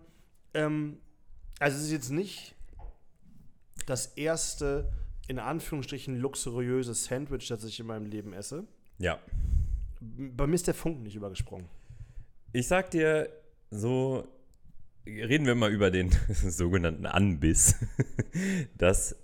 ähm, 0.54 0.98
also 1.58 1.76
es 1.76 1.84
ist 1.84 1.92
jetzt 1.92 2.10
nicht 2.10 2.54
das 3.86 4.06
erste, 4.16 4.90
in 5.28 5.38
Anführungsstrichen, 5.38 6.16
luxuriöse 6.16 6.94
Sandwich, 6.94 7.48
das 7.48 7.64
ich 7.64 7.80
in 7.80 7.86
meinem 7.86 8.06
Leben 8.06 8.32
esse. 8.32 8.64
Ja. 8.98 9.18
Bei 10.00 10.46
mir 10.46 10.54
ist 10.54 10.66
der 10.66 10.74
Funken 10.74 11.02
nicht 11.02 11.16
übergesprungen. 11.16 11.68
Ich 12.52 12.66
sag 12.66 12.90
dir, 12.90 13.30
so 13.70 14.26
reden 15.06 15.46
wir 15.46 15.54
mal 15.54 15.70
über 15.70 15.90
den 15.90 16.10
sogenannten 16.28 17.06
Anbiss. 17.06 17.76
Das 18.76 19.16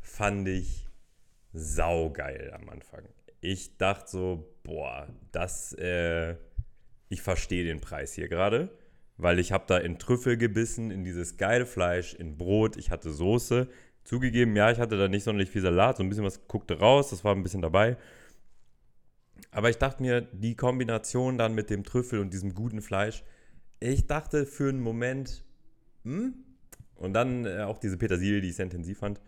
fand 0.00 0.48
ich 0.48 0.88
saugeil 1.52 2.52
am 2.52 2.68
Anfang. 2.68 3.02
Ich 3.40 3.76
dachte 3.76 4.10
so, 4.10 4.55
boah, 4.66 5.06
das, 5.32 5.72
äh, 5.74 6.34
ich 7.08 7.22
verstehe 7.22 7.64
den 7.64 7.80
Preis 7.80 8.14
hier 8.14 8.28
gerade, 8.28 8.68
weil 9.16 9.38
ich 9.38 9.52
habe 9.52 9.64
da 9.66 9.78
in 9.78 9.98
Trüffel 9.98 10.36
gebissen, 10.36 10.90
in 10.90 11.04
dieses 11.04 11.36
geile 11.36 11.66
Fleisch, 11.66 12.14
in 12.14 12.36
Brot, 12.36 12.76
ich 12.76 12.90
hatte 12.90 13.12
Soße. 13.12 13.68
Zugegeben, 14.04 14.54
ja, 14.54 14.70
ich 14.70 14.78
hatte 14.78 14.98
da 14.98 15.08
nicht 15.08 15.24
sonderlich 15.24 15.50
viel 15.50 15.62
Salat, 15.62 15.96
so 15.96 16.02
ein 16.02 16.08
bisschen 16.08 16.24
was 16.24 16.46
guckte 16.46 16.78
raus, 16.78 17.10
das 17.10 17.24
war 17.24 17.34
ein 17.34 17.42
bisschen 17.42 17.62
dabei. 17.62 17.96
Aber 19.50 19.70
ich 19.70 19.78
dachte 19.78 20.02
mir, 20.02 20.20
die 20.20 20.54
Kombination 20.54 21.38
dann 21.38 21.54
mit 21.54 21.70
dem 21.70 21.82
Trüffel 21.84 22.20
und 22.20 22.32
diesem 22.32 22.54
guten 22.54 22.82
Fleisch, 22.82 23.24
ich 23.80 24.06
dachte 24.06 24.46
für 24.46 24.68
einen 24.68 24.80
Moment, 24.80 25.44
hm? 26.04 26.34
Und 26.94 27.12
dann 27.12 27.44
äh, 27.44 27.62
auch 27.62 27.78
diese 27.78 27.98
Petersilie, 27.98 28.40
die 28.40 28.48
ich 28.48 28.56
sehr 28.56 28.64
intensiv 28.64 28.98
fand, 28.98 29.20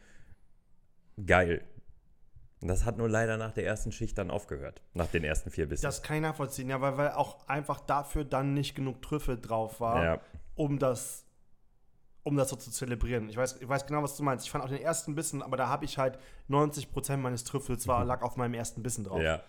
geil. 1.27 1.63
Und 2.61 2.69
das 2.69 2.85
hat 2.85 2.99
nur 2.99 3.09
leider 3.09 3.37
nach 3.37 3.53
der 3.53 3.67
ersten 3.67 3.93
Schicht 3.93 4.19
dann 4.19 4.31
aufgehört, 4.31 4.83
nach 4.93 5.07
den 5.07 5.23
ersten 5.23 5.51
vier 5.51 5.69
Bissen. 5.69 5.83
Das 5.83 6.03
kann 6.03 6.17
ich 6.17 6.23
nachvollziehen, 6.23 6.69
ja, 6.69 6.81
weil, 6.81 6.97
weil 6.97 7.11
auch 7.13 7.47
einfach 7.47 7.81
dafür 7.81 8.25
dann 8.25 8.53
nicht 8.53 8.75
genug 8.75 9.01
Trüffel 9.01 9.41
drauf 9.41 9.81
war, 9.81 10.05
ja, 10.05 10.21
um 10.55 10.79
das 10.79 11.25
um 12.25 12.37
das 12.37 12.51
so 12.51 12.57
zu 12.57 12.71
zelebrieren. 12.71 13.31
Ich 13.31 13.39
weiß, 13.39 13.59
ich 13.61 13.69
weiß 13.69 13.87
genau, 13.87 14.03
was 14.03 14.17
du 14.17 14.23
meinst. 14.23 14.45
Ich 14.45 14.51
fand 14.51 14.63
auch 14.63 14.69
den 14.69 14.83
ersten 14.83 15.15
Bissen, 15.15 15.43
aber 15.43 15.57
da 15.57 15.69
habe 15.69 15.87
ich 15.87 15.97
halt 15.97 16.19
90% 16.51 17.17
meines 17.17 17.45
Trüffels 17.45 17.89
war, 17.89 18.05
lag 18.05 18.21
auf 18.21 18.37
meinem 18.37 18.53
ersten 18.53 18.83
Bissen 18.83 19.05
drauf. 19.05 19.23
ja, 19.23 19.41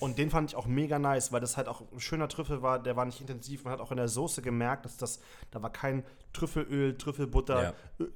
Und 0.00 0.18
den 0.18 0.30
fand 0.30 0.50
ich 0.50 0.56
auch 0.56 0.66
mega 0.66 0.98
nice, 0.98 1.32
weil 1.32 1.40
das 1.40 1.56
halt 1.56 1.68
auch 1.68 1.82
ein 1.92 2.00
schöner 2.00 2.28
Trüffel 2.28 2.62
war, 2.62 2.82
der 2.82 2.96
war 2.96 3.04
nicht 3.04 3.20
intensiv. 3.20 3.64
Man 3.64 3.72
hat 3.72 3.80
auch 3.80 3.90
in 3.90 3.96
der 3.96 4.08
Soße 4.08 4.42
gemerkt, 4.42 4.84
dass 4.84 4.96
das, 4.96 5.20
da 5.50 5.62
war 5.62 5.70
kein 5.72 6.04
Trüffelöl, 6.32 6.96
Trüffelbutter, 6.96 7.62
Ja. 7.98 8.06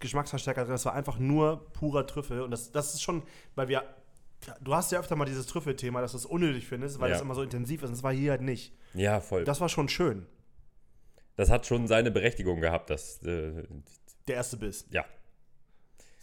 Geschmacksverstärker 0.00 0.62
drin, 0.64 0.72
das 0.72 0.84
war 0.84 0.94
einfach 0.94 1.18
nur 1.18 1.70
purer 1.72 2.06
Trüffel. 2.06 2.40
Und 2.42 2.50
das, 2.50 2.72
das 2.72 2.94
ist 2.94 3.02
schon, 3.02 3.22
weil 3.54 3.68
wir, 3.68 3.82
du 4.60 4.74
hast 4.74 4.92
ja 4.92 4.98
öfter 5.00 5.16
mal 5.16 5.24
dieses 5.24 5.46
Trüffelthema, 5.46 6.00
dass 6.00 6.12
du 6.12 6.18
es 6.18 6.26
unnötig 6.26 6.66
findest, 6.66 7.00
weil 7.00 7.08
Ja. 7.10 7.14
das 7.14 7.22
immer 7.22 7.34
so 7.34 7.42
intensiv 7.42 7.82
ist. 7.82 7.88
Und 7.88 7.96
das 7.96 8.02
war 8.02 8.12
hier 8.12 8.32
halt 8.32 8.42
nicht. 8.42 8.72
ja, 8.94 9.20
voll. 9.20 9.40
Das, 9.44 9.56
Das 9.56 9.60
war 9.60 9.68
schon 9.68 9.88
schön, 9.88 10.26
hat 11.38 11.66
schon 11.66 11.86
seine 11.86 12.10
Berechtigung 12.10 12.60
gehabt, 12.60 12.88
das, 12.90 13.22
äh, 13.22 13.64
der 14.28 14.36
erste 14.36 14.56
Biss. 14.56 14.86
ja. 14.90 15.04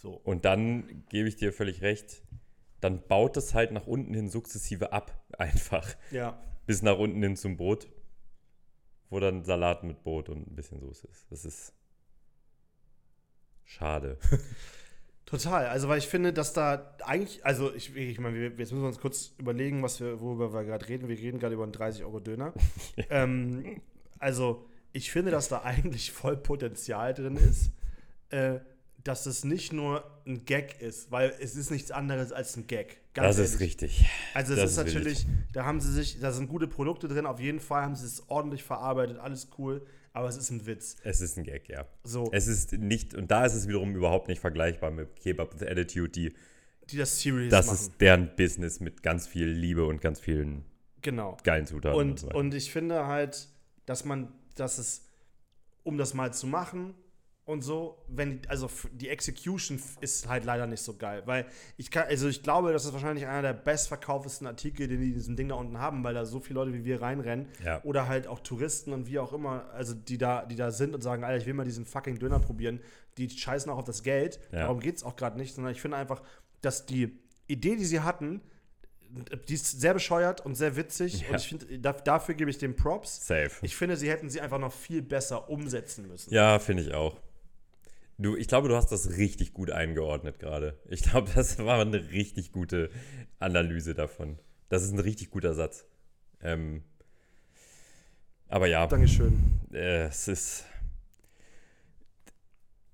So. 0.02 0.20
Und 0.22 0.44
dann 0.44 1.04
gebe 1.08 1.28
ich 1.30 1.36
dir 1.36 1.50
völlig 1.50 1.80
recht, 1.80 2.20
dann 2.84 3.02
baut 3.08 3.36
es 3.36 3.54
halt 3.54 3.72
nach 3.72 3.86
unten 3.86 4.12
hin 4.14 4.28
sukzessive 4.28 4.92
ab, 4.92 5.24
einfach. 5.38 5.88
Ja. 6.10 6.38
bis 6.66 6.82
nach 6.82 6.98
unten 6.98 7.22
hin 7.22 7.36
zum 7.36 7.56
Brot, 7.56 7.88
wo 9.10 9.20
dann 9.20 9.44
Salat 9.44 9.82
mit 9.84 10.02
Brot 10.04 10.28
und 10.28 10.46
ein 10.50 10.54
bisschen 10.54 10.80
Soße 10.80 11.08
ist. 11.08 11.26
Das 11.30 11.44
ist 11.44 11.72
schade. 13.64 14.18
Total. 15.26 15.66
Also, 15.66 15.88
weil 15.88 15.98
ich 15.98 16.06
finde, 16.06 16.32
dass 16.34 16.52
da 16.52 16.94
eigentlich, 17.04 17.44
also 17.46 17.72
ich, 17.74 17.96
ich 17.96 18.20
meine, 18.20 18.36
wir- 18.36 18.48
jetzt 18.50 18.58
müssen 18.72 18.82
wir 18.82 18.88
uns 18.88 19.00
kurz 19.00 19.32
überlegen, 19.38 19.82
was 19.82 19.98
wir, 20.00 20.20
worüber 20.20 20.52
wir 20.52 20.64
gerade 20.64 20.86
reden. 20.88 21.08
Wir 21.08 21.16
reden 21.16 21.38
gerade 21.38 21.54
über 21.54 21.64
einen 21.64 21.72
30-Euro-Döner. 21.72 22.52
ähm, 23.10 23.80
also, 24.18 24.66
ich 24.92 25.10
finde, 25.10 25.30
dass 25.30 25.48
da 25.48 25.62
eigentlich 25.62 26.12
voll 26.12 26.36
Potenzial 26.36 27.14
drin 27.14 27.36
ist, 27.36 27.72
äh, 28.28 28.60
dass 29.04 29.26
es 29.26 29.44
nicht 29.44 29.72
nur 29.72 30.02
ein 30.26 30.46
Gag 30.46 30.80
ist, 30.80 31.12
weil 31.12 31.34
es 31.38 31.56
ist 31.56 31.70
nichts 31.70 31.90
anderes 31.90 32.32
als 32.32 32.56
ein 32.56 32.66
Gag. 32.66 32.98
das 33.12 33.38
ist 33.38 33.54
ehrlich. 33.54 33.60
richtig. 33.60 34.06
Also 34.32 34.54
es 34.54 34.60
ist 34.60 34.70
ist 34.72 34.76
natürlich, 34.78 35.26
da 35.52 35.66
haben 35.66 35.80
sie 35.80 35.92
sich, 35.92 36.20
da 36.20 36.32
sind 36.32 36.48
gute 36.48 36.66
Produkte 36.66 37.06
drin, 37.06 37.26
auf 37.26 37.38
jeden 37.38 37.60
Fall 37.60 37.82
haben 37.82 37.94
sie 37.94 38.06
es 38.06 38.28
ordentlich 38.28 38.62
verarbeitet, 38.64 39.18
alles 39.18 39.48
cool, 39.58 39.86
aber 40.14 40.28
es 40.28 40.38
ist 40.38 40.50
ein 40.50 40.66
Witz. 40.66 40.96
Es 41.04 41.20
ist 41.20 41.36
ein 41.36 41.44
Gag, 41.44 41.68
ja. 41.68 41.86
So, 42.02 42.30
Es 42.32 42.46
ist 42.46 42.72
nicht, 42.72 43.14
und 43.14 43.30
da 43.30 43.44
ist 43.44 43.54
es 43.54 43.68
wiederum 43.68 43.94
überhaupt 43.94 44.28
nicht 44.28 44.40
vergleichbar 44.40 44.90
mit 44.90 45.20
Kebab 45.20 45.52
with 45.54 45.68
Attitude, 45.68 46.08
die, 46.08 46.32
die 46.88 46.96
das 46.96 47.20
serious 47.20 47.50
das 47.50 47.66
machen. 47.66 47.76
ist 47.76 48.00
deren 48.00 48.36
Business 48.36 48.80
mit 48.80 49.02
ganz 49.02 49.26
viel 49.26 49.48
Liebe 49.48 49.84
und 49.84 50.00
ganz 50.00 50.18
vielen 50.18 50.64
genau. 51.02 51.36
geilen 51.44 51.66
Zutaten. 51.66 51.98
Und, 51.98 52.20
so 52.20 52.26
weiter. 52.28 52.36
und 52.36 52.54
ich 52.54 52.72
finde 52.72 53.06
halt, 53.06 53.48
dass 53.84 54.06
man, 54.06 54.32
dass 54.54 54.78
es, 54.78 55.02
um 55.82 55.98
das 55.98 56.14
mal 56.14 56.32
zu 56.32 56.46
machen 56.46 56.94
und 57.46 57.60
so, 57.62 57.98
wenn, 58.08 58.40
also 58.48 58.70
die 58.92 59.10
Execution 59.10 59.78
ist 60.00 60.28
halt 60.28 60.44
leider 60.46 60.66
nicht 60.66 60.80
so 60.80 60.96
geil, 60.96 61.22
weil 61.26 61.44
ich 61.76 61.90
kann, 61.90 62.04
also 62.08 62.26
ich 62.26 62.42
glaube, 62.42 62.72
das 62.72 62.86
ist 62.86 62.94
wahrscheinlich 62.94 63.26
einer 63.26 63.42
der 63.42 63.52
bestverkauftesten 63.52 64.46
Artikel, 64.46 64.88
den 64.88 65.00
die 65.00 65.08
in 65.08 65.14
diesem 65.14 65.36
Ding 65.36 65.48
da 65.48 65.56
unten 65.56 65.78
haben, 65.78 66.02
weil 66.04 66.14
da 66.14 66.24
so 66.24 66.40
viele 66.40 66.60
Leute 66.60 66.72
wie 66.72 66.84
wir 66.86 67.02
reinrennen 67.02 67.48
Ja. 67.62 67.82
oder 67.84 68.08
halt 68.08 68.26
auch 68.26 68.40
Touristen 68.40 68.92
und 68.94 69.06
wie 69.08 69.18
auch 69.18 69.32
immer, 69.34 69.66
also 69.74 69.92
die 69.94 70.16
da, 70.16 70.46
die 70.46 70.56
da 70.56 70.70
sind 70.70 70.94
und 70.94 71.02
sagen, 71.02 71.22
Alter, 71.22 71.36
ich 71.36 71.46
will 71.46 71.52
mal 71.54 71.64
diesen 71.64 71.84
fucking 71.84 72.18
Döner 72.18 72.38
probieren, 72.40 72.80
die 73.18 73.28
scheißen 73.28 73.70
auch 73.70 73.76
auf 73.78 73.84
das 73.84 74.02
Geld, 74.02 74.40
Ja. 74.50 74.60
darum 74.60 74.80
geht 74.80 74.96
es 74.96 75.02
auch 75.04 75.16
gerade 75.16 75.36
nicht, 75.38 75.54
sondern 75.54 75.72
ich 75.72 75.80
finde 75.82 75.98
einfach, 75.98 76.22
dass 76.62 76.86
die 76.86 77.18
Idee, 77.46 77.76
die 77.76 77.84
sie 77.84 78.00
hatten, 78.00 78.40
die 79.48 79.54
ist 79.54 79.80
sehr 79.80 79.92
bescheuert 79.94 80.44
und 80.44 80.54
sehr 80.54 80.76
witzig 80.76 81.20
Ja. 81.20 81.28
und 81.28 81.36
ich 81.36 81.48
finde, 81.48 81.78
da, 81.78 81.92
dafür 81.92 82.34
gebe 82.34 82.50
ich 82.50 82.58
dem 82.58 82.74
Props. 82.74 83.26
Safe. 83.26 83.50
Ich 83.62 83.76
finde, 83.76 83.96
sie 83.96 84.08
hätten 84.10 84.28
sie 84.30 84.40
einfach 84.40 84.58
noch 84.58 84.72
viel 84.72 85.02
besser 85.02 85.48
umsetzen 85.50 86.08
müssen. 86.08 86.32
ja, 86.32 86.58
finde 86.58 86.82
ich 86.84 86.94
auch. 86.94 87.20
Du, 88.18 88.36
ich 88.36 88.46
glaube, 88.48 88.68
du 88.68 88.76
hast 88.76 88.92
das 88.92 89.16
richtig 89.16 89.52
gut 89.54 89.70
eingeordnet 89.70 90.38
gerade. 90.38 90.78
Ich 90.88 91.02
glaube, 91.02 91.30
das 91.34 91.58
war 91.58 91.80
eine 91.80 92.10
richtig 92.10 92.52
gute 92.52 92.90
Analyse 93.40 93.94
davon. 93.94 94.38
Das 94.68 94.82
ist 94.84 94.92
ein 94.92 95.00
richtig 95.00 95.30
guter 95.30 95.54
Satz. 95.54 95.84
Ähm, 96.40 96.82
Aber 98.48 98.66
ja, 98.66 98.86
Dankeschön. 98.86 99.38
äh, 99.72 100.04
es 100.04 100.28
ist. 100.28 100.64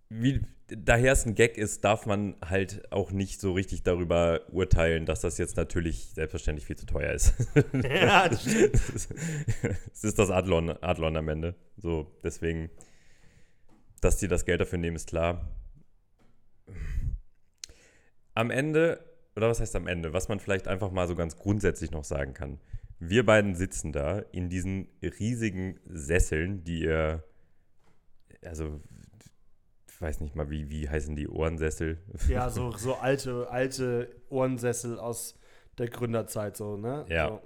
Wie, 0.09 0.41
daher 0.69 1.13
es 1.13 1.25
ein 1.25 1.35
Gag 1.37 1.57
ist, 1.57 1.85
darf 1.85 2.05
man 2.07 2.35
halt 2.45 2.91
auch 2.91 3.13
nicht 3.13 3.41
so 3.41 3.53
richtig 3.53 3.83
darüber 3.85 4.41
urteilen, 4.51 5.07
dass 5.07 5.21
das 5.21 5.39
jetzt 5.39 5.57
natürlich 5.57 6.11
selbstverständlich 6.15 6.67
viel 6.67 6.77
zu 6.77 6.87
teuer 6.87 7.13
ist. 7.13 7.35
Ja, 7.85 8.29
das 8.29 8.43
stimmt. 8.51 8.75
es 9.93 10.05
ist 10.05 10.19
das 10.19 10.31
Adlon, 10.31 10.71
Adlon 10.83 11.17
am 11.17 11.29
Ende. 11.29 11.55
So, 11.77 12.11
deswegen, 12.25 12.71
dass 14.01 14.17
die 14.17 14.29
das 14.29 14.45
Geld 14.45 14.61
dafür 14.61 14.79
nehmen, 14.79 14.97
ist 14.97 15.09
klar. 15.09 15.49
Am 18.35 18.51
Ende, 18.51 19.05
oder 19.37 19.49
was 19.49 19.61
heißt 19.61 19.77
am 19.77 19.87
Ende, 19.87 20.13
was 20.13 20.29
man 20.29 20.41
vielleicht 20.41 20.69
einfach 20.69 20.91
mal 20.91 21.07
so 21.07 21.15
ganz 21.15 21.37
grundsätzlich 21.37 21.91
noch 21.91 22.05
sagen 22.05 22.35
kann. 22.35 22.61
Wir 22.99 23.25
beiden 23.25 23.55
sitzen 23.55 23.93
da 23.93 24.19
in 24.19 24.49
diesen 24.49 24.89
riesigen 25.03 25.81
Sesseln, 25.87 26.65
die 26.65 26.83
ihr, 26.83 27.25
also, 28.45 28.81
ich 29.89 30.01
weiß 30.01 30.21
nicht 30.21 30.37
mal, 30.37 30.51
wie, 30.51 30.71
wie 30.71 30.89
heißen 30.89 31.17
die 31.17 31.29
Ohrensessel? 31.29 31.99
Ja, 32.29 32.51
so, 32.51 32.73
so 32.73 32.95
alte, 32.95 33.51
alte 33.51 34.09
Ohrensessel 34.29 34.99
aus 34.99 35.35
der 35.79 35.89
Gründerzeit, 35.89 36.57
so, 36.57 36.77
ne? 36.77 37.05
Ja. 37.09 37.29
So. 37.29 37.41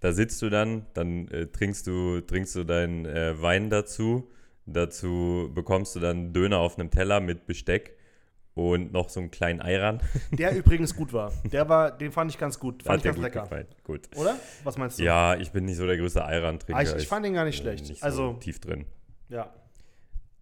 Da 0.00 0.12
sitzt 0.12 0.40
du 0.40 0.48
dann, 0.48 0.86
dann 0.94 1.28
äh, 1.28 1.46
trinkst 1.48 1.86
du, 1.86 2.20
trinkst 2.22 2.54
du 2.56 2.64
deinen 2.64 3.04
äh, 3.04 3.40
Wein 3.42 3.68
dazu. 3.68 4.30
Dazu 4.72 5.50
bekommst 5.54 5.96
du 5.96 6.00
dann 6.00 6.32
Döner 6.32 6.58
auf 6.58 6.78
einem 6.78 6.90
Teller 6.90 7.20
mit 7.20 7.46
Besteck 7.46 7.96
und 8.54 8.92
noch 8.92 9.08
so 9.08 9.20
einen 9.20 9.30
kleinen 9.30 9.60
Eiran. 9.60 10.00
Der 10.32 10.56
übrigens 10.56 10.94
gut 10.94 11.12
war. 11.12 11.32
Der 11.44 11.68
war, 11.68 11.96
den 11.96 12.12
fand 12.12 12.30
ich 12.30 12.38
ganz 12.38 12.58
gut. 12.58 12.82
Fand 12.82 12.92
Hat 12.92 12.98
ich 12.98 13.04
ganz 13.04 13.16
gut 13.16 13.24
lecker. 13.24 13.42
gefallen. 13.42 13.66
Gut. 13.84 14.08
Oder? 14.16 14.36
Was 14.64 14.76
meinst 14.76 14.98
du? 14.98 15.04
Ja, 15.04 15.36
ich 15.36 15.50
bin 15.52 15.64
nicht 15.64 15.76
so 15.76 15.86
der 15.86 15.96
größte 15.96 16.24
Eiran-Trinker. 16.24 16.78
Ah, 16.78 16.82
ich, 16.82 16.94
ich 16.94 17.08
fand 17.08 17.24
den 17.24 17.34
gar 17.34 17.44
nicht 17.44 17.58
schlecht. 17.58 17.88
Nicht 17.88 18.00
so 18.00 18.04
also, 18.04 18.32
tief 18.34 18.60
drin. 18.60 18.86
ja. 19.28 19.52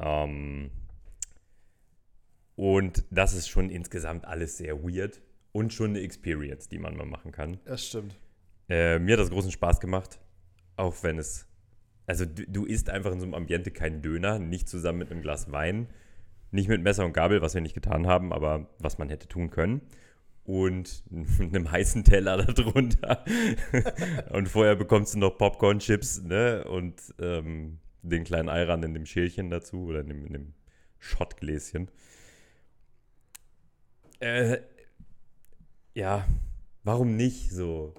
Ähm, 0.00 0.70
und 2.54 3.04
das 3.10 3.34
ist 3.34 3.48
schon 3.48 3.70
insgesamt 3.70 4.24
alles 4.24 4.58
sehr 4.58 4.82
weird 4.82 5.20
und 5.52 5.72
schon 5.72 5.90
eine 5.90 6.00
Experience, 6.00 6.68
die 6.68 6.78
man 6.78 6.96
mal 6.96 7.06
machen 7.06 7.30
kann. 7.30 7.58
Das 7.64 7.86
stimmt. 7.86 8.16
Äh, 8.68 8.98
mir 8.98 9.12
hat 9.12 9.20
das 9.20 9.30
großen 9.30 9.52
Spaß 9.52 9.78
gemacht, 9.80 10.18
auch 10.76 10.94
wenn 11.02 11.18
es. 11.18 11.46
Also, 12.08 12.24
du, 12.24 12.46
du 12.46 12.64
isst 12.64 12.88
einfach 12.88 13.12
in 13.12 13.20
so 13.20 13.26
einem 13.26 13.34
Ambiente 13.34 13.70
keinen 13.70 14.00
Döner, 14.00 14.38
nicht 14.38 14.66
zusammen 14.66 14.98
mit 14.98 15.12
einem 15.12 15.20
Glas 15.20 15.52
Wein, 15.52 15.88
nicht 16.50 16.68
mit 16.68 16.82
Messer 16.82 17.04
und 17.04 17.12
Gabel, 17.12 17.42
was 17.42 17.52
wir 17.52 17.60
nicht 17.60 17.74
getan 17.74 18.06
haben, 18.06 18.32
aber 18.32 18.70
was 18.78 18.96
man 18.96 19.10
hätte 19.10 19.28
tun 19.28 19.50
können. 19.50 19.82
Und 20.44 21.04
einem 21.38 21.70
heißen 21.70 22.04
Teller 22.04 22.38
darunter. 22.38 23.24
und 24.30 24.48
vorher 24.48 24.74
bekommst 24.74 25.14
du 25.14 25.18
noch 25.18 25.36
Popcorn-Chips 25.36 26.22
ne? 26.22 26.64
und 26.64 26.94
ähm, 27.20 27.78
den 28.00 28.24
kleinen 28.24 28.48
Eiran 28.48 28.82
in 28.82 28.94
dem 28.94 29.04
Schälchen 29.04 29.50
dazu 29.50 29.84
oder 29.84 30.00
in 30.00 30.08
dem, 30.08 30.32
dem 30.32 30.54
Schottgläschen. 30.98 31.90
Äh, 34.20 34.60
ja, 35.92 36.26
warum 36.84 37.16
nicht 37.16 37.50
so? 37.50 37.92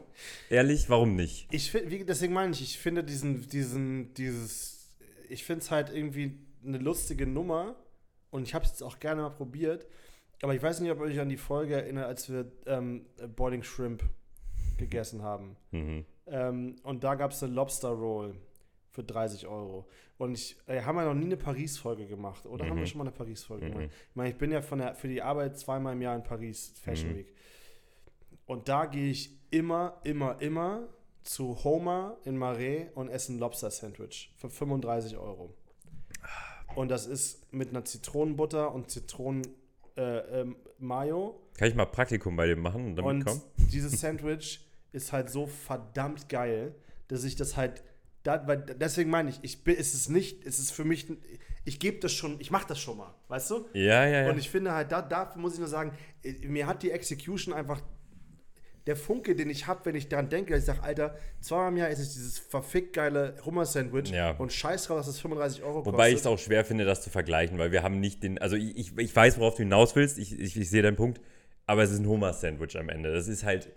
Ehrlich, 0.50 0.90
warum 0.90 1.16
nicht? 1.16 1.48
Ich 1.52 1.72
find, 1.72 1.90
wie, 1.90 2.04
deswegen 2.04 2.34
meine 2.34 2.52
ich, 2.54 2.62
ich 2.62 2.80
finde 2.80 3.04
diesen, 3.04 3.48
diesen, 3.50 4.14
dieses, 4.14 4.96
ich 5.30 5.44
finde 5.44 5.62
es 5.64 5.72
halt 5.72 5.90
irgendwie 5.94 6.38
eine 6.66 6.78
lustige 6.78 7.26
Nummer 7.28 7.76
und 8.32 8.44
ich 8.44 8.54
habe 8.54 8.66
es 8.66 8.72
jetzt 8.72 8.84
auch 8.84 9.00
gerne 9.00 9.22
mal 9.22 9.30
probiert, 9.30 9.88
aber 10.42 10.54
ich 10.56 10.62
weiß 10.62 10.80
nicht, 10.82 10.92
ob 10.92 11.00
ihr 11.00 11.06
euch 11.06 11.20
an 11.20 11.30
die 11.30 11.38
Folge 11.38 11.76
erinnert, 11.76 12.06
als 12.06 12.30
wir 12.30 12.52
ähm, 12.66 13.06
Boiling 13.36 13.64
Shrimp 13.64 14.04
gegessen 14.78 15.22
haben. 15.22 15.56
Mhm. 15.72 16.06
Ähm, 16.28 16.76
und 16.84 17.04
da 17.04 17.16
gab 17.16 17.32
es 17.32 17.44
eine 17.44 17.54
Lobster 17.54 17.90
Roll 17.90 18.36
für 18.92 19.04
30 19.04 19.48
Euro. 19.48 19.88
Und 20.18 20.34
ich, 20.36 20.56
äh, 20.68 20.82
haben 20.82 20.96
wir 20.98 21.06
noch 21.06 21.14
nie 21.14 21.26
eine 21.26 21.38
Paris-Folge 21.38 22.06
gemacht, 22.08 22.46
oder 22.46 22.66
haben 22.66 22.76
wir 22.76 22.82
Mhm. 22.82 22.88
schon 22.88 22.98
mal 23.00 23.04
eine 23.06 23.12
Paris-Folge 23.16 23.66
Mhm. 23.68 23.72
gemacht? 23.72 23.90
Ich 24.10 24.16
meine, 24.16 24.30
ich 24.30 24.36
bin 24.38 24.52
ja 24.52 24.62
von 24.62 24.80
der, 24.80 24.96
für 24.96 25.08
die 25.08 25.22
Arbeit 25.22 25.58
zweimal 25.58 25.94
im 25.94 26.02
Jahr 26.02 26.16
in 26.16 26.24
Paris, 26.24 26.74
Fashion 26.84 27.12
Mhm. 27.12 27.16
Week. 27.18 27.34
Und 28.46 28.68
da 28.68 28.86
gehe 28.86 29.12
ich 29.12 29.32
immer, 29.52 30.00
immer, 30.04 30.42
immer 30.42 30.88
zu 31.24 31.64
Homer 31.64 32.18
in 32.24 32.38
Marais 32.38 32.88
und 32.96 33.10
esse 33.10 33.34
ein 33.34 33.40
Lobster-Sandwich 33.40 34.34
für 34.36 34.50
35 34.50 35.18
Euro. 35.18 35.54
Und 36.76 36.90
das 36.90 37.06
ist 37.06 37.52
mit 37.54 37.70
einer 37.70 37.86
Zitronenbutter 37.86 38.74
und 38.74 38.90
Zitronen 38.90 39.44
äh, 39.98 40.42
ähm, 40.42 40.56
Mayo. 40.78 41.42
Kann 41.58 41.68
ich 41.68 41.76
mal 41.76 41.86
Praktikum 41.86 42.36
bei 42.36 42.48
dem 42.48 42.62
machen 42.62 42.86
und 42.88 42.96
damit 42.96 43.12
Und 43.12 43.26
kommen? 43.26 43.42
dieses 43.72 44.00
Sandwich 44.00 44.66
ist 44.92 45.12
halt 45.12 45.30
so 45.30 45.46
verdammt 45.46 46.30
geil, 46.30 46.76
dass 47.08 47.24
ich 47.24 47.36
das 47.36 47.58
halt. 47.58 47.84
Da, 48.24 48.46
weil, 48.48 48.58
deswegen 48.58 49.10
meine 49.10 49.30
ich, 49.30 49.40
ich 49.44 49.64
bin, 49.64 49.78
es 49.78 49.94
ist 49.94 50.10
nicht, 50.10 50.46
es 50.46 50.60
ist 50.60 50.72
für 50.72 50.84
mich, 50.84 51.08
ich 51.64 51.80
gebe 51.80 52.00
das 52.00 52.12
schon, 52.12 52.40
ich 52.40 52.52
mache 52.52 52.68
das 52.68 52.80
schon 52.80 52.98
mal, 52.98 53.14
weißt 53.30 53.52
du? 53.52 53.66
Ja, 53.74 54.06
ja, 54.06 54.24
ja. 54.24 54.30
Und 54.30 54.38
ich 54.38 54.50
finde 54.50 54.74
halt, 54.74 54.92
da, 54.92 55.02
da 55.02 55.34
muss 55.38 55.54
ich 55.54 55.60
nur 55.60 55.70
sagen, 55.70 55.94
äh, 56.24 56.34
mir 56.48 56.68
hat 56.68 56.84
die 56.84 56.92
Execution 56.92 57.54
einfach 57.54 57.82
der 58.90 58.98
Funke, 58.98 59.36
den 59.36 59.50
ich 59.50 59.68
habe, 59.68 59.86
wenn 59.86 59.96
ich 59.96 60.10
daran 60.10 60.30
denke, 60.30 60.52
dass 60.54 60.62
ich 60.62 60.66
sage, 60.66 60.84
Alter, 60.84 61.16
zweimal 61.42 61.70
im 61.70 61.78
Jahr 61.78 61.90
ist 61.90 62.00
es 62.00 62.14
dieses 62.14 62.40
verfickt 62.40 62.94
geile 62.94 63.36
Hummer-Sandwich 63.46 64.10
Ja. 64.10 64.32
und 64.32 64.52
scheiß 64.52 64.86
drauf, 64.88 64.98
dass 64.98 65.08
es 65.08 65.20
35 65.20 65.64
Euro 65.64 65.86
Wobei 65.86 66.10
ich 66.10 66.16
kostet. 66.16 66.20
es 66.20 66.26
auch 66.34 66.40
schwer 66.44 66.66
finde, 66.66 66.86
das 66.86 67.02
zu 67.04 67.10
vergleichen, 67.10 67.58
weil 67.60 67.72
wir 67.72 67.84
haben 67.84 68.00
nicht 68.00 68.24
den. 68.24 68.38
Also 68.40 68.56
ich, 68.56 68.76
ich, 68.78 68.98
ich 68.98 69.16
weiß, 69.16 69.40
worauf 69.40 69.54
du 69.56 69.64
hinaus 69.64 69.96
willst, 69.96 70.18
ich, 70.18 70.38
ich, 70.40 70.58
ich 70.60 70.70
sehe 70.70 70.82
deinen 70.82 70.96
Punkt, 70.98 71.22
aber 71.68 71.84
es 71.84 71.92
ist 71.92 72.00
ein 72.00 72.08
Hummer-Sandwich 72.08 72.78
am 72.78 72.90
Ende. 72.90 73.14
Das 73.14 73.28
ist 73.28 73.44
halt 73.44 73.72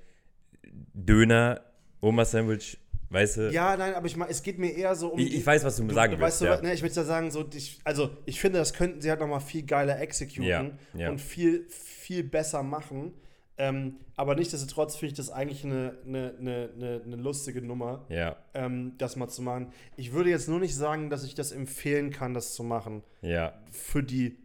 Döner, 0.95 1.61
Hummer-Sandwich, 2.01 2.79
weißt 3.11 3.37
du? 3.37 3.51
Ja, 3.53 3.77
nein, 3.77 3.95
aber 3.95 4.07
ich 4.07 4.17
meine, 4.17 4.31
es 4.31 4.43
geht 4.43 4.59
mir 4.59 4.71
eher 4.75 4.95
so 4.95 5.09
um. 5.13 5.19
Ich, 5.19 5.35
ich 5.35 5.47
weiß, 5.47 5.65
was 5.65 5.77
du, 5.77 5.89
sagen 5.93 6.13
weißt 6.21 6.41
willst. 6.41 6.41
du, 6.41 6.47
ja. 6.47 6.63
ne, 6.63 6.75
ich 6.75 6.83
möchte 6.83 7.01
da 7.01 7.05
sagen, 7.05 7.31
so, 7.31 7.45
ich, 7.55 7.81
also 7.85 8.11
ich 8.25 8.41
finde, 8.41 8.59
das 8.59 8.73
könnten 8.73 9.01
sie 9.01 9.11
halt 9.11 9.21
nochmal 9.21 9.41
viel 9.41 9.63
geiler 9.65 10.01
executen 10.01 10.45
Ja, 10.45 10.71
ja. 10.95 11.11
und 11.11 11.21
viel, 11.21 11.67
viel 11.69 12.25
besser 12.25 12.63
machen. 12.63 13.13
Ähm, 13.59 13.97
aber 14.17 14.35
nichtsdestotrotz 14.35 14.97
finde 14.97 15.13
ich 15.13 15.17
das 15.17 15.31
eigentlich 15.31 15.65
eine, 15.65 15.99
eine, 16.07 16.35
eine, 16.39 17.03
eine, 17.05 17.17
lustige 17.17 17.61
Nummer, 17.61 18.07
ja, 18.09 18.37
ähm, 18.55 18.95
das 18.99 19.17
mal 19.17 19.29
zu 19.29 19.43
machen. 19.43 19.73
Ich 19.97 20.13
würde 20.13 20.31
jetzt 20.31 20.49
nur 20.49 20.59
nicht 20.59 20.75
sagen, 20.75 21.11
dass 21.11 21.23
ich 21.25 21.35
das 21.35 21.53
empfehlen 21.53 22.11
kann, 22.11 22.33
das 22.33 22.55
zu 22.55 22.63
machen. 22.63 23.03
ja, 23.21 23.53
Für 23.71 24.03
die. 24.03 24.39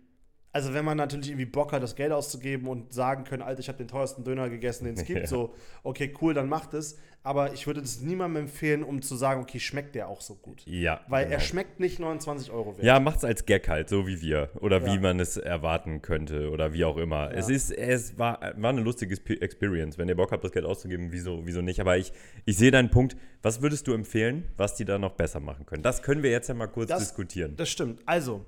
Also, 0.57 0.73
wenn 0.73 0.83
man 0.85 0.97
natürlich 0.97 1.27
irgendwie 1.29 1.45
Bock 1.45 1.71
hat, 1.71 1.83
das 1.83 1.95
Geld 1.95 2.11
auszugeben 2.11 2.67
und 2.67 2.91
sagen 2.91 3.25
können, 3.25 3.43
Alter, 3.43 3.59
ich 3.59 3.67
habe 3.67 3.77
den 3.77 3.87
teuersten 3.87 4.23
Döner 4.23 4.49
gegessen, 4.49 4.85
den 4.85 4.95
es 4.95 5.05
gibt, 5.05 5.19
Ja. 5.21 5.27
so, 5.27 5.53
okay, 5.83 6.11
cool, 6.19 6.33
dann 6.33 6.49
macht 6.49 6.73
es. 6.73 6.97
Aber 7.21 7.53
ich 7.53 7.67
würde 7.67 7.81
das 7.81 7.99
niemandem 8.01 8.43
empfehlen, 8.43 8.83
um 8.83 9.01
zu 9.03 9.15
sagen, 9.17 9.41
okay, 9.41 9.59
schmeckt 9.59 9.93
der 9.95 10.07
auch 10.07 10.21
so 10.21 10.33
gut. 10.35 10.63
ja. 10.65 11.01
Weil 11.09 11.25
genau. 11.25 11.35
er 11.35 11.39
schmeckt 11.41 11.79
nicht 11.79 11.99
29 11.99 12.49
Euro 12.51 12.75
wert. 12.77 12.85
Ja, 12.85 12.99
macht's 12.99 13.23
als 13.23 13.45
Gag 13.45 13.67
halt, 13.69 13.89
so 13.89 14.07
wie 14.07 14.19
wir. 14.21 14.49
Oder 14.61 14.81
Ja. 14.81 14.93
wie 14.93 14.97
man 14.99 15.19
es 15.19 15.37
erwarten 15.37 16.01
könnte 16.01 16.49
oder 16.49 16.73
wie 16.73 16.85
auch 16.85 16.97
immer. 16.97 17.25
Ja. 17.25 17.37
Es 17.37 17.49
ist, 17.49 17.69
es 17.71 18.17
war, 18.17 18.39
war 18.55 18.69
eine 18.71 18.81
lustige 18.81 19.13
Experience. 19.41 19.97
Wenn 19.99 20.07
ihr 20.09 20.15
Bock 20.15 20.31
habt, 20.31 20.43
das 20.43 20.51
Geld 20.53 20.65
auszugeben, 20.65 21.11
wieso, 21.11 21.45
wieso 21.45 21.61
nicht? 21.61 21.79
Aber 21.81 21.97
ich, 21.97 22.13
ich 22.45 22.57
sehe 22.57 22.71
deinen 22.71 22.89
Punkt. 22.89 23.15
Was 23.43 23.61
würdest 23.61 23.87
du 23.87 23.93
empfehlen, 23.93 24.45
was 24.57 24.73
die 24.75 24.85
da 24.85 24.97
noch 24.97 25.13
besser 25.13 25.39
machen 25.39 25.65
können? 25.67 25.83
Das 25.83 26.01
können 26.01 26.23
wir 26.23 26.31
jetzt 26.31 26.47
ja 26.47 26.53
mal 26.55 26.67
kurz 26.67 26.89
Das- 26.89 26.99
diskutieren. 26.99 27.55
Das 27.57 27.69
stimmt. 27.69 27.99
Also, 28.05 28.45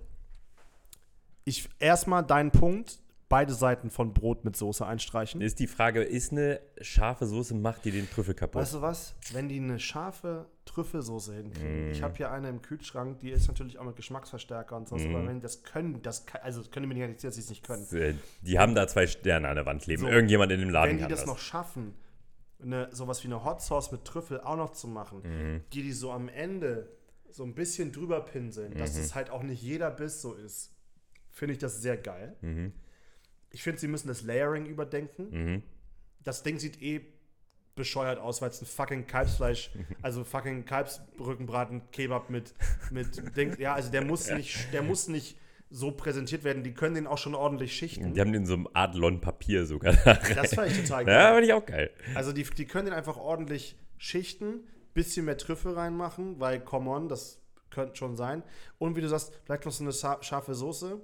ich 1.45 1.69
erstmal 1.79 2.23
deinen 2.23 2.51
Punkt, 2.51 2.99
beide 3.27 3.53
Seiten 3.53 3.89
von 3.91 4.13
Brot 4.13 4.43
mit 4.43 4.55
Soße 4.55 4.85
einstreichen. 4.85 5.39
ist 5.41 5.59
die 5.59 5.67
Frage, 5.67 6.01
ist 6.03 6.31
eine 6.31 6.59
scharfe 6.81 7.27
Soße, 7.27 7.53
macht 7.55 7.85
die 7.85 7.91
den 7.91 8.09
Trüffel 8.09 8.33
kaputt? 8.33 8.61
Weißt 8.61 8.73
du 8.73 8.81
was? 8.81 9.13
Wenn 9.33 9.47
die 9.49 9.57
eine 9.59 9.79
scharfe 9.79 10.47
Trüffelsoße 10.65 11.33
hinkriegen, 11.35 11.89
Mm. 11.89 11.91
ich 11.91 12.01
habe 12.01 12.15
hier 12.15 12.31
eine 12.31 12.49
im 12.49 12.61
Kühlschrank, 12.61 13.19
die 13.19 13.29
ist 13.31 13.47
natürlich 13.47 13.77
auch 13.77 13.83
mit 13.85 13.95
Geschmacksverstärker 13.95 14.75
und 14.75 14.87
sonst, 14.87 15.05
Mm. 15.05 15.15
aber 15.15 15.27
wenn 15.27 15.35
die 15.35 15.41
das 15.43 15.63
können, 15.63 16.01
das 16.01 16.25
kann, 16.25 16.41
also 16.43 16.61
das 16.61 16.71
können 16.71 16.83
die 16.89 16.95
mir 16.95 16.95
nicht 17.07 17.13
erzählen, 17.13 17.29
dass 17.29 17.35
sie 17.35 17.41
es 17.41 17.49
nicht 17.49 17.65
können. 17.65 18.19
Die 18.41 18.57
haben 18.59 18.73
da 18.75 18.87
zwei 18.87 19.05
Sterne 19.07 19.47
an 19.47 19.55
der 19.55 19.65
Wand 19.65 19.83
kleben. 19.83 20.01
So. 20.01 20.07
Irgendjemand 20.07 20.51
in 20.51 20.59
dem 20.61 20.69
Laden 20.71 20.89
Wenn 20.91 20.97
die 20.97 21.01
kann 21.03 21.09
das 21.11 21.21
das. 21.21 21.27
noch 21.27 21.37
schaffen, 21.39 21.93
eine, 22.61 22.89
sowas 22.93 23.23
wie 23.23 23.27
eine 23.27 23.43
Hot 23.45 23.61
Sauce 23.61 23.91
mit 23.91 24.05
Trüffel 24.05 24.41
auch 24.41 24.57
noch 24.57 24.71
zu 24.71 24.87
machen, 24.87 25.21
Mhm. 25.23 25.61
die 25.71 25.83
die 25.83 25.91
so 25.93 26.11
am 26.11 26.29
Ende 26.29 26.89
so 27.29 27.43
ein 27.43 27.53
bisschen 27.53 27.91
drüber 27.91 28.21
pinseln, 28.21 28.75
dass 28.75 28.95
Mhm. 28.95 29.01
das 29.01 29.15
halt 29.15 29.29
auch 29.29 29.43
nicht 29.43 29.61
jeder 29.61 29.91
Biss 29.91 30.21
so 30.21 30.33
ist, 30.33 30.71
finde 31.31 31.53
ich 31.53 31.59
das 31.59 31.81
sehr 31.81 31.97
geil. 31.97 32.35
Mhm. 32.41 32.73
Ich 33.51 33.63
finde, 33.63 33.79
sie 33.79 33.87
müssen 33.87 34.07
das 34.07 34.21
Layering 34.21 34.65
überdenken. 34.65 35.29
Mhm. 35.31 35.63
Das 36.23 36.43
Ding 36.43 36.59
sieht 36.59 36.81
eh 36.81 37.01
bescheuert 37.75 38.19
aus, 38.19 38.41
weil 38.41 38.49
es 38.49 38.61
ein 38.61 38.65
fucking 38.65 39.07
Kalbsfleisch, 39.07 39.71
also 40.01 40.23
fucking 40.23 40.65
Kalbsrückenbraten, 40.65 41.89
Kebab 41.91 42.29
mit, 42.29 42.53
mit 42.91 43.21
Ding. 43.37 43.55
Ja, 43.59 43.73
also 43.73 43.89
der 43.91 44.03
muss 44.03 44.29
nicht, 44.29 44.71
der 44.73 44.81
muss 44.81 45.07
nicht 45.07 45.37
so 45.71 45.91
präsentiert 45.91 46.43
werden. 46.43 46.63
Die 46.63 46.73
können 46.73 46.95
den 46.95 47.07
auch 47.07 47.17
schon 47.19 47.35
ordentlich 47.35 47.73
schichten. 47.75 48.13
Die 48.13 48.19
haben 48.21 48.33
den 48.33 48.45
so 48.45 48.55
im 48.55 48.67
Adlon-Papier 48.73 49.65
sogar. 49.65 49.93
Das 50.35 50.53
fand 50.55 50.71
ich 50.71 50.81
total 50.81 51.05
geil. 51.05 51.15
ja, 51.15 51.33
fand 51.33 51.45
ich 51.45 51.53
auch 51.53 51.65
geil. 51.65 51.91
Also 52.15 52.33
die, 52.33 52.43
die 52.43 52.65
können 52.65 52.85
den 52.85 52.93
einfach 52.93 53.17
ordentlich 53.17 53.77
schichten, 53.97 54.61
bisschen 54.93 55.25
mehr 55.25 55.37
Trüffel 55.37 55.73
reinmachen, 55.73 56.39
weil, 56.39 56.59
come 56.59 56.89
on, 56.89 57.07
das 57.07 57.39
könnte 57.69 57.95
schon 57.95 58.17
sein. 58.17 58.41
Und 58.79 58.95
wie 58.95 59.01
du 59.01 59.07
sagst, 59.07 59.31
vielleicht 59.45 59.65
noch 59.65 59.71
so 59.71 59.83
eine 59.83 59.91
scha- 59.91 60.21
scharfe 60.23 60.55
Soße. 60.55 60.99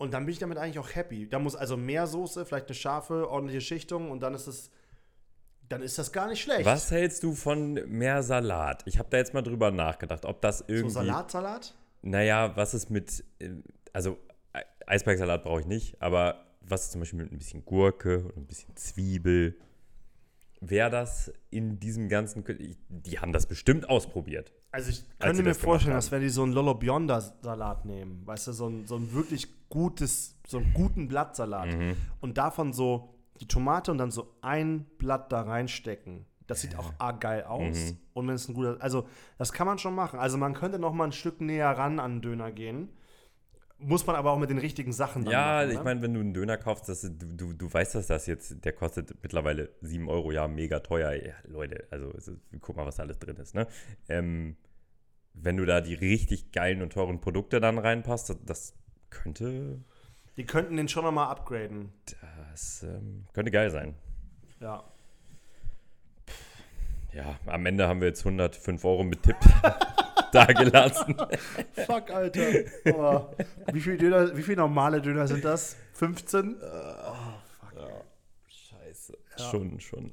Und 0.00 0.14
dann 0.14 0.24
bin 0.24 0.32
ich 0.32 0.38
damit 0.38 0.56
eigentlich 0.56 0.78
auch 0.78 0.94
happy. 0.94 1.28
Da 1.28 1.38
muss 1.38 1.54
also 1.54 1.76
mehr 1.76 2.06
Soße, 2.06 2.46
vielleicht 2.46 2.66
eine 2.68 2.74
scharfe, 2.74 3.28
ordentliche 3.28 3.60
Schichtung 3.60 4.10
und 4.10 4.20
dann 4.22 4.32
ist 4.34 4.46
es 4.46 4.70
Dann 5.68 5.82
ist 5.82 5.98
das 5.98 6.10
gar 6.10 6.26
nicht 6.28 6.40
schlecht. 6.40 6.64
Was 6.64 6.90
hältst 6.90 7.22
du 7.22 7.34
von 7.34 7.74
mehr 7.86 8.22
Salat? 8.22 8.82
Ich 8.86 8.98
habe 8.98 9.08
da 9.10 9.18
jetzt 9.18 9.34
mal 9.34 9.42
drüber 9.42 9.70
nachgedacht, 9.70 10.24
ob 10.24 10.40
das 10.40 10.58
So 10.60 10.64
irgendwie. 10.68 10.94
Salatsalat? 10.94 11.74
Naja, 12.02 12.56
was 12.56 12.72
ist 12.74 12.88
mit. 12.90 13.22
äh, 13.40 13.50
Also, 13.92 14.16
Eisbergsalat 14.86 15.44
brauche 15.44 15.60
ich 15.60 15.66
nicht, 15.66 16.00
aber 16.02 16.46
was 16.62 16.84
ist 16.84 16.92
zum 16.92 17.02
Beispiel 17.02 17.20
mit 17.20 17.30
ein 17.32 17.38
bisschen 17.38 17.64
Gurke 17.64 18.24
und 18.34 18.38
ein 18.38 18.46
bisschen 18.46 18.74
Zwiebel? 18.76 19.56
Wäre 20.60 20.90
das 20.90 21.32
in 21.48 21.80
diesem 21.80 22.08
ganzen. 22.08 22.44
Die 22.88 23.18
haben 23.18 23.32
das 23.32 23.46
bestimmt 23.46 23.88
ausprobiert. 23.88 24.52
Also 24.72 24.90
ich 24.90 25.04
könnte 25.18 25.42
mir 25.42 25.48
das 25.50 25.58
vorstellen, 25.58 25.94
dass 25.94 26.12
wenn 26.12 26.20
die 26.20 26.28
so 26.28 26.42
einen 26.42 26.52
Lolo 26.52 26.74
Bionda 26.74 27.20
Salat 27.20 27.86
nehmen, 27.86 28.26
weißt 28.26 28.48
du, 28.48 28.52
so 28.52 28.68
ein, 28.68 28.86
so 28.86 28.96
ein 28.96 29.12
wirklich 29.14 29.48
gutes, 29.70 30.36
so 30.46 30.58
einen 30.58 30.72
guten 30.74 31.08
Blattsalat 31.08 31.74
Mhm. 31.74 31.96
und 32.20 32.36
davon 32.38 32.72
so 32.72 33.14
die 33.40 33.48
Tomate 33.48 33.90
und 33.90 33.98
dann 33.98 34.10
so 34.10 34.36
ein 34.42 34.84
Blatt 34.98 35.32
da 35.32 35.42
reinstecken. 35.42 36.26
Das 36.46 36.60
sieht 36.60 36.76
auch 36.76 36.92
arg 36.98 37.20
geil 37.20 37.44
aus. 37.44 37.76
Mhm. 37.92 37.98
Und 38.12 38.28
wenn 38.28 38.34
es 38.34 38.48
ein 38.48 38.54
guter, 38.54 38.76
also 38.80 39.06
das 39.38 39.52
kann 39.52 39.66
man 39.66 39.78
schon 39.78 39.94
machen. 39.94 40.18
Also 40.18 40.36
man 40.36 40.52
könnte 40.52 40.78
noch 40.78 40.92
mal 40.92 41.04
ein 41.04 41.12
Stück 41.12 41.40
näher 41.40 41.70
ran 41.70 41.98
an 42.00 42.16
den 42.16 42.22
Döner 42.22 42.52
gehen. 42.52 42.90
Muss 43.82 44.06
man 44.06 44.16
aber 44.16 44.30
auch 44.32 44.38
mit 44.38 44.50
den 44.50 44.58
richtigen 44.58 44.92
Sachen 44.92 45.24
dann 45.24 45.32
Ja, 45.32 45.56
machen. 45.58 45.70
ich 45.70 45.78
ne? 45.78 45.84
meine, 45.84 46.02
wenn 46.02 46.12
du 46.14 46.20
einen 46.20 46.34
Döner 46.34 46.58
kaufst, 46.58 46.88
das, 46.88 47.00
du, 47.00 47.08
du, 47.10 47.52
du 47.54 47.72
weißt, 47.72 47.94
dass 47.94 48.06
das 48.08 48.26
jetzt, 48.26 48.64
der 48.64 48.72
kostet 48.72 49.14
mittlerweile 49.22 49.70
7 49.80 50.08
Euro, 50.08 50.32
ja, 50.32 50.46
mega 50.48 50.80
teuer. 50.80 51.12
Ja, 51.12 51.32
Leute, 51.44 51.86
also 51.90 52.10
ist, 52.10 52.30
guck 52.60 52.76
mal, 52.76 52.84
was 52.86 52.96
da 52.96 53.04
alles 53.04 53.18
drin 53.18 53.36
ist, 53.36 53.54
ne? 53.54 53.66
Ähm, 54.08 54.56
wenn 55.32 55.56
du 55.56 55.64
da 55.64 55.80
die 55.80 55.94
richtig 55.94 56.52
geilen 56.52 56.82
und 56.82 56.92
teuren 56.92 57.20
Produkte 57.20 57.60
dann 57.60 57.78
reinpasst, 57.78 58.28
das, 58.30 58.38
das 58.44 58.74
könnte, 59.08 59.78
Die 60.36 60.44
könnten 60.44 60.76
den 60.76 60.88
schon 60.88 61.04
noch 61.04 61.12
mal 61.12 61.28
upgraden. 61.30 61.90
das 62.50 62.82
ähm, 62.82 63.24
könnte 63.32 63.50
geil 63.50 63.70
sein. 63.70 63.94
Ja. 64.60 64.84
Ja, 67.12 67.38
am 67.46 67.66
Ende 67.66 67.88
haben 67.88 68.00
wir 68.00 68.08
jetzt 68.08 68.20
105 68.24 68.84
Euro 68.84 69.02
mit 69.04 69.22
Tipp 69.22 69.36
dagelassen. 70.34 71.16
Fuck, 71.86 72.10
Alter. 72.10 72.46
Oh. 72.94 73.26
wie, 73.72 73.80
viel 73.80 73.96
Döner, 73.96 74.36
wie 74.36 74.42
viel 74.42 74.56
normale 74.56 75.00
Döner 75.00 75.26
sind 75.26 75.44
das? 75.44 75.76
15? 75.94 76.56
Scheiße. 78.48 79.18
Schon, 79.50 79.80
schon. 79.80 80.12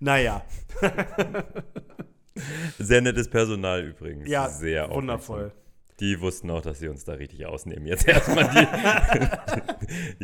Naja, 0.00 0.44
Sehr 2.78 3.00
nettes 3.00 3.28
Personal 3.28 3.84
übrigens. 3.84 4.28
ja, 4.28 4.48
Sehr 4.48 4.90
wundervoll. 4.90 5.36
aufmerksam. 5.36 5.58
Die 6.00 6.20
wussten 6.20 6.50
auch, 6.50 6.62
dass 6.62 6.80
sie 6.80 6.88
uns 6.88 7.04
da 7.04 7.12
richtig 7.12 7.46
ausnehmen. 7.46 7.86
Jetzt 7.86 8.08
erstmal 8.08 8.48
die. 8.48 8.66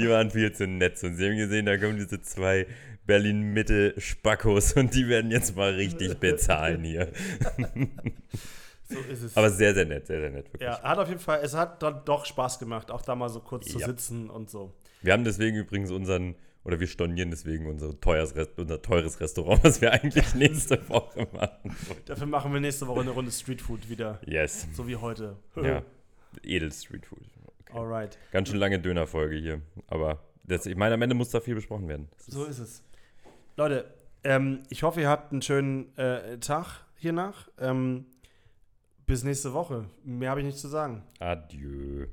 die 0.00 0.08
waren 0.08 0.30
viel 0.30 0.50
zu 0.52 0.66
nett. 0.66 1.00
Und 1.04 1.14
sie 1.16 1.28
haben 1.28 1.36
gesehen, 1.36 1.66
da 1.66 1.76
kommen 1.76 1.96
diese 1.96 2.20
zwei 2.20 2.66
Berlin-Mitte-Spackos 3.06 4.72
und 4.72 4.94
die 4.94 5.06
werden 5.08 5.30
jetzt 5.30 5.54
mal 5.54 5.74
richtig 5.74 6.18
bezahlen 6.18 6.82
hier. 6.82 7.12
So 8.88 8.98
ist 9.00 9.22
es. 9.22 9.36
Aber 9.36 9.50
sehr, 9.50 9.74
sehr 9.74 9.84
nett, 9.84 10.06
sehr, 10.06 10.20
sehr 10.20 10.30
nett, 10.30 10.46
wirklich. 10.52 10.62
ja, 10.62 10.80
hat 10.82 10.98
auf 10.98 11.08
jeden 11.08 11.20
Fall, 11.20 11.40
es 11.42 11.54
hat 11.54 11.82
dann 11.82 12.02
doch 12.04 12.24
Spaß 12.24 12.58
gemacht, 12.58 12.90
auch 12.90 13.02
da 13.02 13.14
mal 13.14 13.28
so 13.28 13.40
kurz 13.40 13.66
zu 13.68 13.78
Ja. 13.78 13.86
sitzen 13.86 14.30
und 14.30 14.48
so. 14.50 14.72
Wir 15.02 15.12
haben 15.12 15.24
deswegen 15.24 15.56
übrigens 15.56 15.90
unseren, 15.90 16.34
oder 16.64 16.80
wir 16.80 16.86
stornieren 16.86 17.30
deswegen 17.30 17.66
unser 17.66 17.98
teures, 18.00 18.34
unser 18.56 18.80
teures 18.82 19.20
Restaurant, 19.20 19.62
was 19.64 19.80
wir 19.80 19.92
eigentlich 19.92 20.34
nächste 20.34 20.78
Woche 20.88 21.28
machen. 21.32 21.76
Dafür 22.06 22.26
machen 22.26 22.52
wir 22.52 22.60
nächste 22.60 22.86
Woche 22.86 23.00
eine 23.02 23.10
Runde 23.10 23.30
Streetfood 23.30 23.88
wieder. 23.88 24.20
Yes. 24.26 24.66
So 24.74 24.86
wie 24.88 24.96
heute. 24.96 25.36
Ja. 25.56 25.82
Edel 26.42 26.72
Street 26.72 27.04
Food. 27.06 27.20
Okay. 27.66 27.78
Alright. 27.78 28.18
Ganz 28.32 28.48
schön 28.48 28.58
lange 28.58 28.78
Dönerfolge 28.80 29.36
hier. 29.36 29.60
Aber 29.88 30.20
das, 30.44 30.64
ich 30.66 30.76
meine, 30.76 30.94
am 30.94 31.02
Ende 31.02 31.14
muss 31.14 31.28
da 31.30 31.40
viel 31.40 31.54
besprochen 31.54 31.88
werden. 31.88 32.08
Ist- 32.18 32.30
So 32.32 32.44
ist 32.44 32.58
es. 32.58 32.82
Leute, 33.56 33.84
ähm, 34.24 34.62
ich 34.70 34.82
hoffe, 34.82 35.00
ihr 35.02 35.08
habt 35.08 35.32
einen 35.32 35.42
schönen 35.42 35.96
äh, 35.98 36.38
Tag 36.38 36.86
hiernach. 36.96 37.48
Ähm, 37.58 38.06
bis 39.08 39.24
nächste 39.24 39.52
Woche. 39.54 39.86
Mehr 40.04 40.30
habe 40.30 40.40
ich 40.40 40.46
nicht 40.46 40.58
zu 40.58 40.68
sagen. 40.68 41.02
Adieu. 41.18 42.06